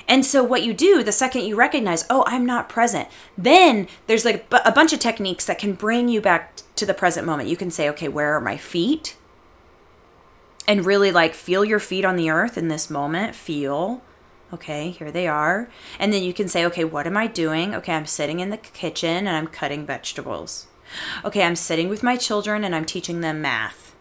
And 0.09 0.27
so, 0.27 0.43
what 0.43 0.65
you 0.65 0.75
do 0.75 1.05
the 1.05 1.13
second 1.13 1.45
you 1.45 1.55
recognize, 1.55 2.05
oh, 2.11 2.25
I'm 2.27 2.45
not 2.45 2.69
present, 2.69 3.07
then 3.37 3.87
there's 4.09 4.25
like 4.25 4.53
a 4.65 4.73
bunch 4.73 4.93
of 4.93 4.99
techniques 4.99 5.45
that 5.47 5.61
can 5.61 5.75
bring 5.75 6.09
you 6.09 6.21
back 6.21 6.63
to 6.75 6.85
the 6.85 6.95
present 6.95 7.29
moment. 7.29 7.49
You 7.49 7.57
can 7.57 7.71
say, 7.71 7.89
okay, 7.91 8.09
where 8.09 8.35
are 8.35 8.41
my 8.41 8.57
feet? 8.57 9.17
And 10.69 10.85
really 10.85 11.11
like 11.11 11.35
feel 11.35 11.65
your 11.65 11.81
feet 11.81 12.05
on 12.05 12.17
the 12.17 12.31
earth 12.31 12.59
in 12.59 12.69
this 12.69 12.91
moment. 12.91 13.35
Feel, 13.35 14.03
okay, 14.53 14.91
here 14.91 15.11
they 15.11 15.27
are. 15.27 15.71
And 15.99 16.13
then 16.13 16.23
you 16.23 16.35
can 16.35 16.47
say, 16.47 16.65
okay, 16.67 16.85
what 16.85 17.07
am 17.07 17.17
I 17.17 17.27
doing? 17.27 17.75
Okay, 17.75 17.95
I'm 17.95 18.07
sitting 18.07 18.39
in 18.39 18.51
the 18.51 18.59
kitchen 18.59 19.27
and 19.27 19.31
I'm 19.31 19.47
cutting 19.47 19.87
vegetables. 19.87 20.67
Okay, 21.25 21.43
I'm 21.43 21.57
sitting 21.57 21.89
with 21.89 22.03
my 22.03 22.17
children 22.17 22.65
and 22.65 22.75
I'm 22.75 22.85
teaching 22.85 23.23
them 23.23 23.41
math. 23.41 23.97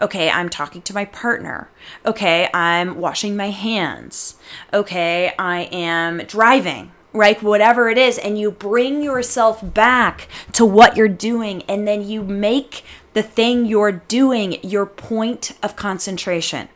Okay, 0.00 0.30
I'm 0.30 0.48
talking 0.48 0.80
to 0.82 0.94
my 0.94 1.04
partner. 1.04 1.68
Okay, 2.06 2.48
I'm 2.54 2.96
washing 2.96 3.36
my 3.36 3.50
hands. 3.50 4.36
Okay, 4.72 5.34
I 5.38 5.62
am 5.72 6.18
driving 6.18 6.92
right? 7.12 7.42
Whatever 7.42 7.88
it 7.88 7.98
is, 7.98 8.18
and 8.18 8.38
you 8.38 8.50
bring 8.50 9.02
yourself 9.02 9.74
back 9.74 10.28
to 10.52 10.64
what 10.64 10.96
you're 10.96 11.08
doing, 11.08 11.62
and 11.62 11.88
then 11.88 12.06
you 12.06 12.22
make 12.22 12.84
the 13.18 13.22
thing 13.24 13.66
you're 13.66 13.90
doing 13.90 14.60
your 14.62 14.86
point 14.86 15.50
of 15.60 15.74
concentration. 15.74 16.68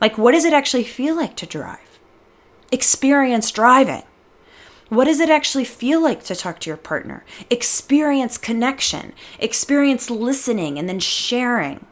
Like, 0.00 0.16
what 0.16 0.30
does 0.30 0.44
it 0.44 0.52
actually 0.52 0.84
feel 0.84 1.16
like 1.16 1.34
to 1.38 1.44
drive? 1.44 1.98
Experience 2.70 3.50
driving. 3.50 4.04
What 4.90 5.06
does 5.06 5.18
it 5.18 5.28
actually 5.28 5.64
feel 5.64 6.00
like 6.00 6.22
to 6.22 6.36
talk 6.36 6.60
to 6.60 6.70
your 6.70 6.76
partner? 6.76 7.24
Experience 7.50 8.38
connection, 8.38 9.12
experience 9.40 10.08
listening 10.08 10.78
and 10.78 10.88
then 10.88 11.00
sharing. 11.00 11.84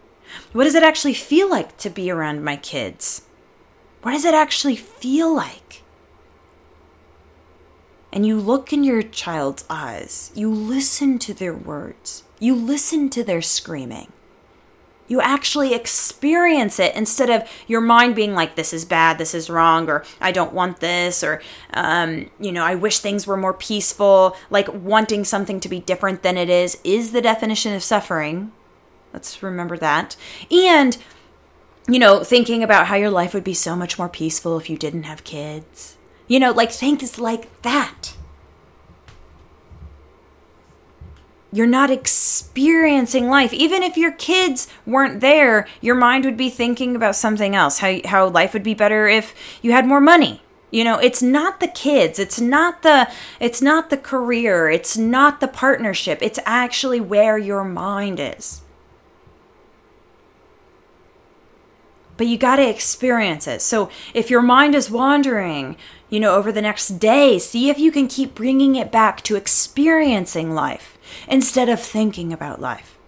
What 0.53 0.63
does 0.63 0.77
it 0.77 0.85
actually 0.85 1.15
feel 1.15 1.51
like 1.51 1.77
to 1.79 1.91
be 1.91 2.13
around 2.13 2.45
my 2.45 2.55
kids? 2.55 3.23
What 4.03 4.13
does 4.13 4.25
it 4.25 4.35
actually 4.35 4.77
feel 4.77 5.35
like? 5.35 5.83
And 8.13 8.25
you 8.25 8.39
look 8.39 8.73
in 8.73 8.85
your 8.85 9.03
child's 9.03 9.65
eyes, 9.69 10.31
you 10.37 10.49
listen 10.49 11.19
to 11.19 11.35
their 11.35 11.55
words, 11.55 12.23
you 12.41 12.57
listen 12.57 13.09
to 13.11 13.23
their 13.23 13.43
screaming. 13.43 14.13
You 15.07 15.21
actually 15.21 15.75
experience 15.75 16.79
it 16.79 16.95
instead 16.95 17.31
of 17.31 17.49
your 17.67 17.81
mind 17.81 18.15
being 18.15 18.33
like, 18.33 18.55
this 18.55 18.73
is 18.73 18.85
bad, 18.85 19.19
this 19.19 19.35
is 19.35 19.51
wrong, 19.51 19.89
or 19.89 20.05
I 20.21 20.31
don't 20.31 20.53
want 20.53 20.79
this, 20.79 21.25
or, 21.25 21.43
um, 21.75 22.31
you 22.39 22.53
know, 22.53 22.63
I 22.65 22.77
wish 22.77 23.01
things 23.01 23.27
were 23.27 23.37
more 23.37 23.53
peaceful. 23.53 24.37
Like 24.51 24.69
wanting 24.73 25.25
something 25.25 25.59
to 25.61 25.69
be 25.69 25.81
different 25.81 26.23
than 26.23 26.37
it 26.37 26.49
is, 26.49 26.79
is 26.85 27.11
the 27.11 27.21
definition 27.21 27.75
of 27.75 27.83
suffering. 27.83 28.53
Let's 29.13 29.43
remember 29.43 29.77
that. 29.79 30.17
And, 30.49 30.97
you 31.89 31.99
know, 31.99 32.23
thinking 32.23 32.63
about 32.63 32.87
how 32.87 32.95
your 32.95 33.11
life 33.11 33.35
would 33.35 33.43
be 33.43 33.55
so 33.55 33.75
much 33.75 33.99
more 33.99 34.09
peaceful 34.09 34.59
if 34.59 34.71
you 34.71 34.79
didn't 34.79 35.03
have 35.03 35.25
kids. 35.25 35.97
You 36.29 36.39
know, 36.39 36.53
like 36.53 36.71
things 36.71 37.19
like 37.19 37.63
that. 37.63 38.15
You're 41.53 41.67
not 41.67 41.91
experiencing 41.91 43.29
life. 43.29 43.53
Even 43.53 43.83
if 43.83 43.97
your 43.97 44.13
kids 44.13 44.69
weren't 44.87 45.21
there, 45.21 45.67
your 45.81 45.97
mind 45.97 46.25
would 46.25 46.37
be 46.37 46.51
thinking 46.51 46.95
about 46.95 47.17
something 47.17 47.57
else. 47.57 47.79
How 47.79 47.99
how 48.05 48.29
life 48.29 48.53
would 48.53 48.63
be 48.63 48.75
better 48.75 49.09
if 49.09 49.35
you 49.63 49.73
had 49.73 49.87
more 49.87 50.01
money. 50.01 50.43
You 50.71 50.85
know, 50.85 50.99
it's 50.99 51.21
not 51.21 51.59
the 51.59 51.67
kids, 51.67 52.21
it's 52.21 52.41
not 52.41 52.83
the 52.83 53.11
it's 53.41 53.61
not 53.61 53.91
the 53.91 53.97
career, 53.97 54.71
it's 54.71 54.97
not 54.97 55.41
the 55.41 55.49
partnership. 55.49 56.21
It's 56.23 56.39
actually 56.47 57.01
where 57.01 57.37
your 57.37 57.65
mind 57.65 58.21
is. 58.21 58.63
But 62.17 62.29
you 62.29 62.37
got 62.37 62.57
to 62.57 62.69
experience 62.69 63.49
it. 63.49 63.63
So 63.63 63.91
if 64.13 64.29
your 64.29 64.43
mind 64.43 64.75
is 64.75 64.91
wandering, 64.91 65.77
you 66.11 66.21
know, 66.21 66.35
over 66.35 66.53
the 66.53 66.61
next 66.61 66.99
day, 66.99 67.39
see 67.39 67.71
if 67.71 67.79
you 67.79 67.91
can 67.91 68.09
keep 68.09 68.35
bringing 68.35 68.77
it 68.77 68.93
back 68.93 69.23
to 69.23 69.37
experiencing 69.37 70.55
life 70.55 70.99
instead 71.31 71.69
of 71.69 71.81
thinking 71.81 72.33
about 72.33 72.61
life. 72.61 72.99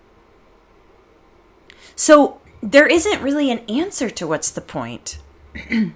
So 1.97 2.41
there 2.63 2.87
isn't 2.87 3.21
really 3.21 3.51
an 3.51 3.59
answer 3.69 4.09
to 4.09 4.27
what's 4.27 4.51
the 4.51 4.61
point. 4.61 5.19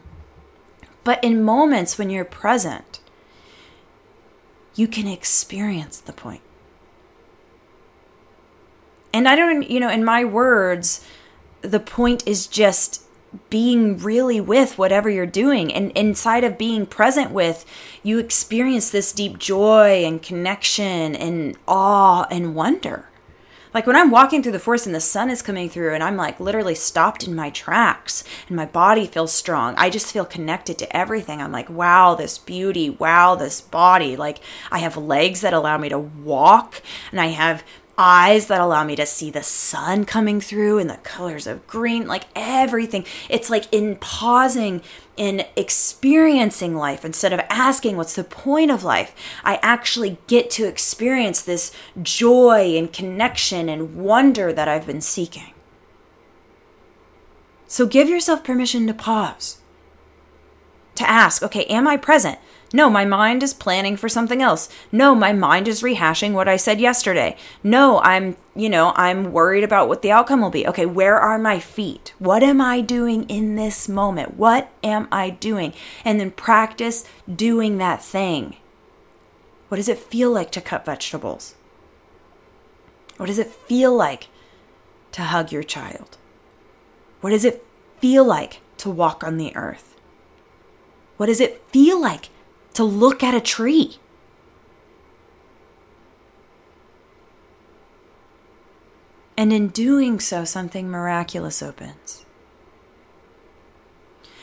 but 1.04 1.22
in 1.22 1.42
moments 1.42 1.96
when 1.96 2.10
you're 2.10 2.24
present, 2.24 3.00
you 4.74 4.88
can 4.88 5.06
experience 5.06 5.98
the 5.98 6.12
point. 6.12 6.42
And 9.12 9.26
I 9.26 9.36
don't, 9.36 9.62
you 9.70 9.80
know, 9.80 9.88
in 9.88 10.04
my 10.04 10.24
words, 10.24 11.02
the 11.62 11.80
point 11.80 12.26
is 12.26 12.46
just 12.46 13.05
being 13.50 13.98
really 13.98 14.40
with 14.40 14.78
whatever 14.78 15.10
you're 15.10 15.26
doing. 15.26 15.72
And 15.72 15.92
inside 15.92 16.44
of 16.44 16.58
being 16.58 16.86
present 16.86 17.30
with, 17.30 17.64
you 18.02 18.18
experience 18.18 18.90
this 18.90 19.12
deep 19.12 19.38
joy 19.38 20.04
and 20.04 20.22
connection 20.22 21.14
and 21.14 21.56
awe 21.66 22.26
and 22.30 22.54
wonder. 22.54 23.08
Like 23.76 23.86
when 23.86 23.96
I'm 23.96 24.10
walking 24.10 24.42
through 24.42 24.52
the 24.52 24.58
forest 24.58 24.86
and 24.86 24.94
the 24.94 25.00
sun 25.02 25.28
is 25.28 25.42
coming 25.42 25.68
through 25.68 25.92
and 25.92 26.02
I'm 26.02 26.16
like 26.16 26.40
literally 26.40 26.74
stopped 26.74 27.26
in 27.26 27.34
my 27.34 27.50
tracks 27.50 28.24
and 28.48 28.56
my 28.56 28.64
body 28.64 29.06
feels 29.06 29.34
strong. 29.34 29.74
I 29.76 29.90
just 29.90 30.10
feel 30.10 30.24
connected 30.24 30.78
to 30.78 30.96
everything. 30.96 31.42
I'm 31.42 31.52
like, 31.52 31.68
wow, 31.68 32.14
this 32.14 32.38
beauty. 32.38 32.88
Wow, 32.88 33.34
this 33.34 33.60
body. 33.60 34.16
Like 34.16 34.38
I 34.70 34.78
have 34.78 34.96
legs 34.96 35.42
that 35.42 35.52
allow 35.52 35.76
me 35.76 35.90
to 35.90 35.98
walk 35.98 36.80
and 37.10 37.20
I 37.20 37.26
have 37.26 37.64
eyes 37.98 38.46
that 38.46 38.60
allow 38.60 38.84
me 38.84 38.96
to 38.96 39.06
see 39.06 39.30
the 39.30 39.42
sun 39.42 40.04
coming 40.04 40.40
through 40.40 40.78
and 40.78 40.90
the 40.90 40.96
colors 40.98 41.46
of 41.46 41.66
green, 41.66 42.06
like 42.06 42.24
everything. 42.34 43.04
It's 43.28 43.50
like 43.50 43.72
in 43.72 43.96
pausing 43.96 44.82
in 45.16 45.44
experiencing 45.56 46.74
life 46.74 47.04
instead 47.04 47.32
of 47.32 47.40
asking 47.48 47.96
what's 47.96 48.14
the 48.14 48.24
point 48.24 48.70
of 48.70 48.84
life. 48.84 49.14
I 49.44 49.58
actually 49.62 50.18
get 50.26 50.50
to 50.50 50.66
experience 50.66 51.40
this 51.40 51.72
joy 52.02 52.76
and 52.76 52.92
connection 52.92 53.68
and 53.68 53.96
wonder 53.96 54.52
that 54.52 54.68
I've 54.68 54.86
been 54.86 55.00
seeking. 55.00 55.54
So 57.66 57.86
give 57.86 58.08
yourself 58.08 58.44
permission 58.44 58.86
to 58.86 58.94
pause. 58.94 59.58
To 60.96 61.08
ask, 61.08 61.42
okay, 61.42 61.64
am 61.64 61.86
I 61.86 61.96
present? 61.96 62.38
No, 62.76 62.90
my 62.90 63.06
mind 63.06 63.42
is 63.42 63.54
planning 63.54 63.96
for 63.96 64.06
something 64.06 64.42
else. 64.42 64.68
No, 64.92 65.14
my 65.14 65.32
mind 65.32 65.66
is 65.66 65.80
rehashing 65.80 66.34
what 66.34 66.46
I 66.46 66.56
said 66.56 66.78
yesterday. 66.78 67.34
No, 67.62 68.00
I'm, 68.02 68.36
you 68.54 68.68
know, 68.68 68.92
I'm 68.96 69.32
worried 69.32 69.64
about 69.64 69.88
what 69.88 70.02
the 70.02 70.12
outcome 70.12 70.42
will 70.42 70.50
be. 70.50 70.68
Okay, 70.68 70.84
where 70.84 71.16
are 71.18 71.38
my 71.38 71.58
feet? 71.58 72.12
What 72.18 72.42
am 72.42 72.60
I 72.60 72.82
doing 72.82 73.22
in 73.30 73.54
this 73.54 73.88
moment? 73.88 74.36
What 74.36 74.70
am 74.84 75.08
I 75.10 75.30
doing? 75.30 75.72
And 76.04 76.20
then 76.20 76.32
practice 76.32 77.06
doing 77.34 77.78
that 77.78 78.04
thing. 78.04 78.56
What 79.68 79.78
does 79.78 79.88
it 79.88 79.98
feel 79.98 80.30
like 80.30 80.52
to 80.52 80.60
cut 80.60 80.84
vegetables? 80.84 81.54
What 83.16 83.24
does 83.24 83.38
it 83.38 83.52
feel 83.52 83.96
like 83.96 84.28
to 85.12 85.22
hug 85.22 85.50
your 85.50 85.62
child? 85.62 86.18
What 87.22 87.30
does 87.30 87.46
it 87.46 87.64
feel 88.02 88.22
like 88.22 88.60
to 88.76 88.90
walk 88.90 89.24
on 89.24 89.38
the 89.38 89.56
earth? 89.56 89.96
What 91.16 91.28
does 91.28 91.40
it 91.40 91.62
feel 91.72 91.98
like 91.98 92.28
to 92.76 92.84
look 92.84 93.22
at 93.22 93.34
a 93.34 93.40
tree. 93.40 93.96
And 99.36 99.52
in 99.52 99.68
doing 99.68 100.20
so, 100.20 100.44
something 100.44 100.88
miraculous 100.88 101.62
opens. 101.62 102.24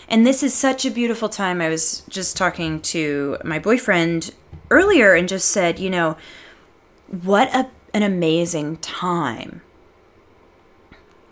And 0.08 0.28
this 0.28 0.44
is 0.44 0.54
such 0.54 0.86
a 0.86 0.92
beautiful 0.92 1.30
time. 1.30 1.62
I 1.62 1.70
was 1.70 2.04
just 2.10 2.38
talking 2.38 2.82
to 2.82 3.38
my 3.44 3.58
boyfriend 3.58 4.34
earlier 4.70 5.14
and 5.14 5.28
just 5.28 5.50
said, 5.50 5.80
you 5.80 5.90
know, 5.90 6.18
what 7.08 7.54
a, 7.56 7.70
an 7.94 8.04
amazing 8.04 8.78
time 8.78 9.62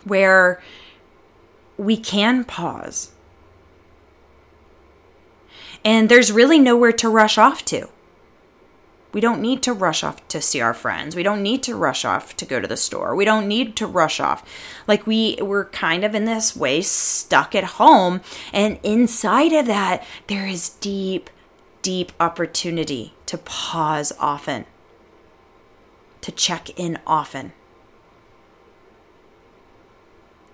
where 0.04 0.60
we 1.76 1.96
can 1.96 2.44
pause 2.44 3.11
and 5.84 6.08
there's 6.08 6.32
really 6.32 6.58
nowhere 6.58 6.92
to 6.92 7.08
rush 7.08 7.38
off 7.38 7.64
to. 7.66 7.88
We 9.12 9.20
don't 9.20 9.42
need 9.42 9.62
to 9.64 9.74
rush 9.74 10.02
off 10.02 10.26
to 10.28 10.40
see 10.40 10.60
our 10.60 10.72
friends. 10.72 11.14
We 11.14 11.22
don't 11.22 11.42
need 11.42 11.62
to 11.64 11.76
rush 11.76 12.04
off 12.04 12.34
to 12.36 12.46
go 12.46 12.60
to 12.60 12.66
the 12.66 12.78
store. 12.78 13.14
We 13.14 13.26
don't 13.26 13.46
need 13.46 13.76
to 13.76 13.86
rush 13.86 14.20
off. 14.20 14.42
Like 14.86 15.06
we 15.06 15.36
we're 15.40 15.66
kind 15.66 16.02
of 16.02 16.14
in 16.14 16.24
this 16.24 16.56
way 16.56 16.80
stuck 16.80 17.54
at 17.54 17.64
home 17.64 18.22
and 18.52 18.78
inside 18.82 19.52
of 19.52 19.66
that 19.66 20.06
there 20.28 20.46
is 20.46 20.70
deep 20.70 21.28
deep 21.82 22.12
opportunity 22.18 23.12
to 23.26 23.36
pause 23.36 24.12
often. 24.18 24.64
To 26.22 26.32
check 26.32 26.70
in 26.78 26.98
often. 27.06 27.52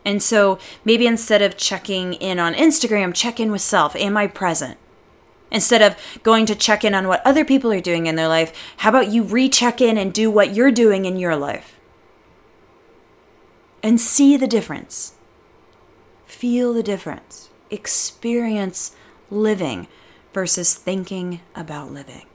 And 0.05 0.23
so 0.23 0.59
maybe 0.85 1.07
instead 1.07 1.43
of 1.43 1.59
checking 1.59 2.15
in 2.15 2.39
on 2.39 2.55
Instagram, 2.55 3.15
check 3.15 3.39
in 3.39 3.53
with 3.53 3.61
self. 3.61 3.95
Am 3.95 4.17
I 4.17 4.27
present? 4.27 4.79
Instead 5.51 5.83
of 5.83 5.97
going 6.23 6.47
to 6.47 6.55
check 6.55 6.85
in 6.85 6.95
on 6.95 7.09
what 7.09 7.27
other 7.27 7.45
people 7.45 7.73
are 7.73 7.81
doing 7.81 8.07
in 8.07 8.17
their 8.17 8.29
life, 8.29 8.53
how 8.79 8.91
about 8.91 9.09
you 9.09 9.23
recheck 9.23 9.81
in 9.81 9.97
and 9.97 10.13
do 10.13 10.31
what 10.31 10.55
you're 10.55 10.71
doing 10.71 11.05
in 11.05 11.17
your 11.17 11.37
life? 11.37 11.79
And 13.83 14.01
see 14.01 14.37
the 14.37 14.47
difference. 14.47 15.15
Feel 16.27 16.75
the 16.75 16.83
difference. 16.83 17.49
Experience 17.71 18.95
living 19.31 19.89
versus 20.35 20.75
thinking 20.75 21.41
about 21.55 21.91
living. 21.91 22.28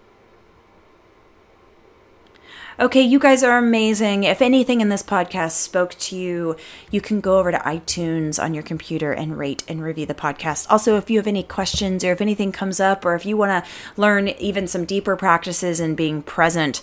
Okay, 2.80 3.02
you 3.02 3.20
guys 3.20 3.44
are 3.44 3.60
amazing. 3.60 4.24
If 4.24 4.42
anything 4.42 4.82
in 4.82 4.90
this 4.90 5.04
podcast 5.04 5.52
spoke 5.52 5.94
to 6.00 6.16
you, 6.16 6.56
you 6.90 7.02
can 7.02 7.22
go 7.22 7.38
over 7.38 7.52
to 7.52 7.60
iTunes 7.60 8.42
on 8.42 8.56
your 8.56 8.64
computer 8.64 9.12
and 9.12 9.38
rate 9.38 9.64
and 9.68 9.84
review 9.84 10.08
the 10.08 10.16
podcast. 10.16 10.66
Also, 10.72 10.98
if 10.98 11.08
you 11.10 11.20
have 11.20 11.28
any 11.28 11.44
questions 11.44 12.04
or 12.04 12.12
if 12.12 12.20
anything 12.20 12.52
comes 12.52 12.80
up 12.80 13.06
or 13.06 13.14
if 13.14 13.28
you 13.28 13.38
want 13.38 13.64
to 13.64 13.72
learn 13.96 14.30
even 14.30 14.68
some 14.68 14.86
deeper 14.86 15.16
practices 15.16 15.80
in 15.80 15.94
being 15.94 16.24
present, 16.24 16.82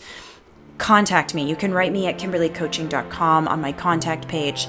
contact 0.79 1.35
me. 1.35 1.48
You 1.48 1.57
can 1.57 1.74
write 1.74 1.92
me 1.92 2.07
at 2.07 2.18
kimberlycoaching.com 2.18 3.48
on 3.48 3.61
my 3.61 3.72
contact 3.72 4.29
page 4.29 4.68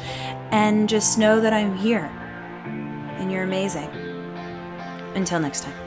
and 0.52 0.90
just 0.90 1.20
know 1.20 1.40
that 1.40 1.54
I'm 1.54 1.78
here 1.78 2.12
and 3.18 3.32
you're 3.32 3.44
amazing. 3.44 3.90
Until 5.14 5.40
next 5.40 5.64
time. 5.64 5.81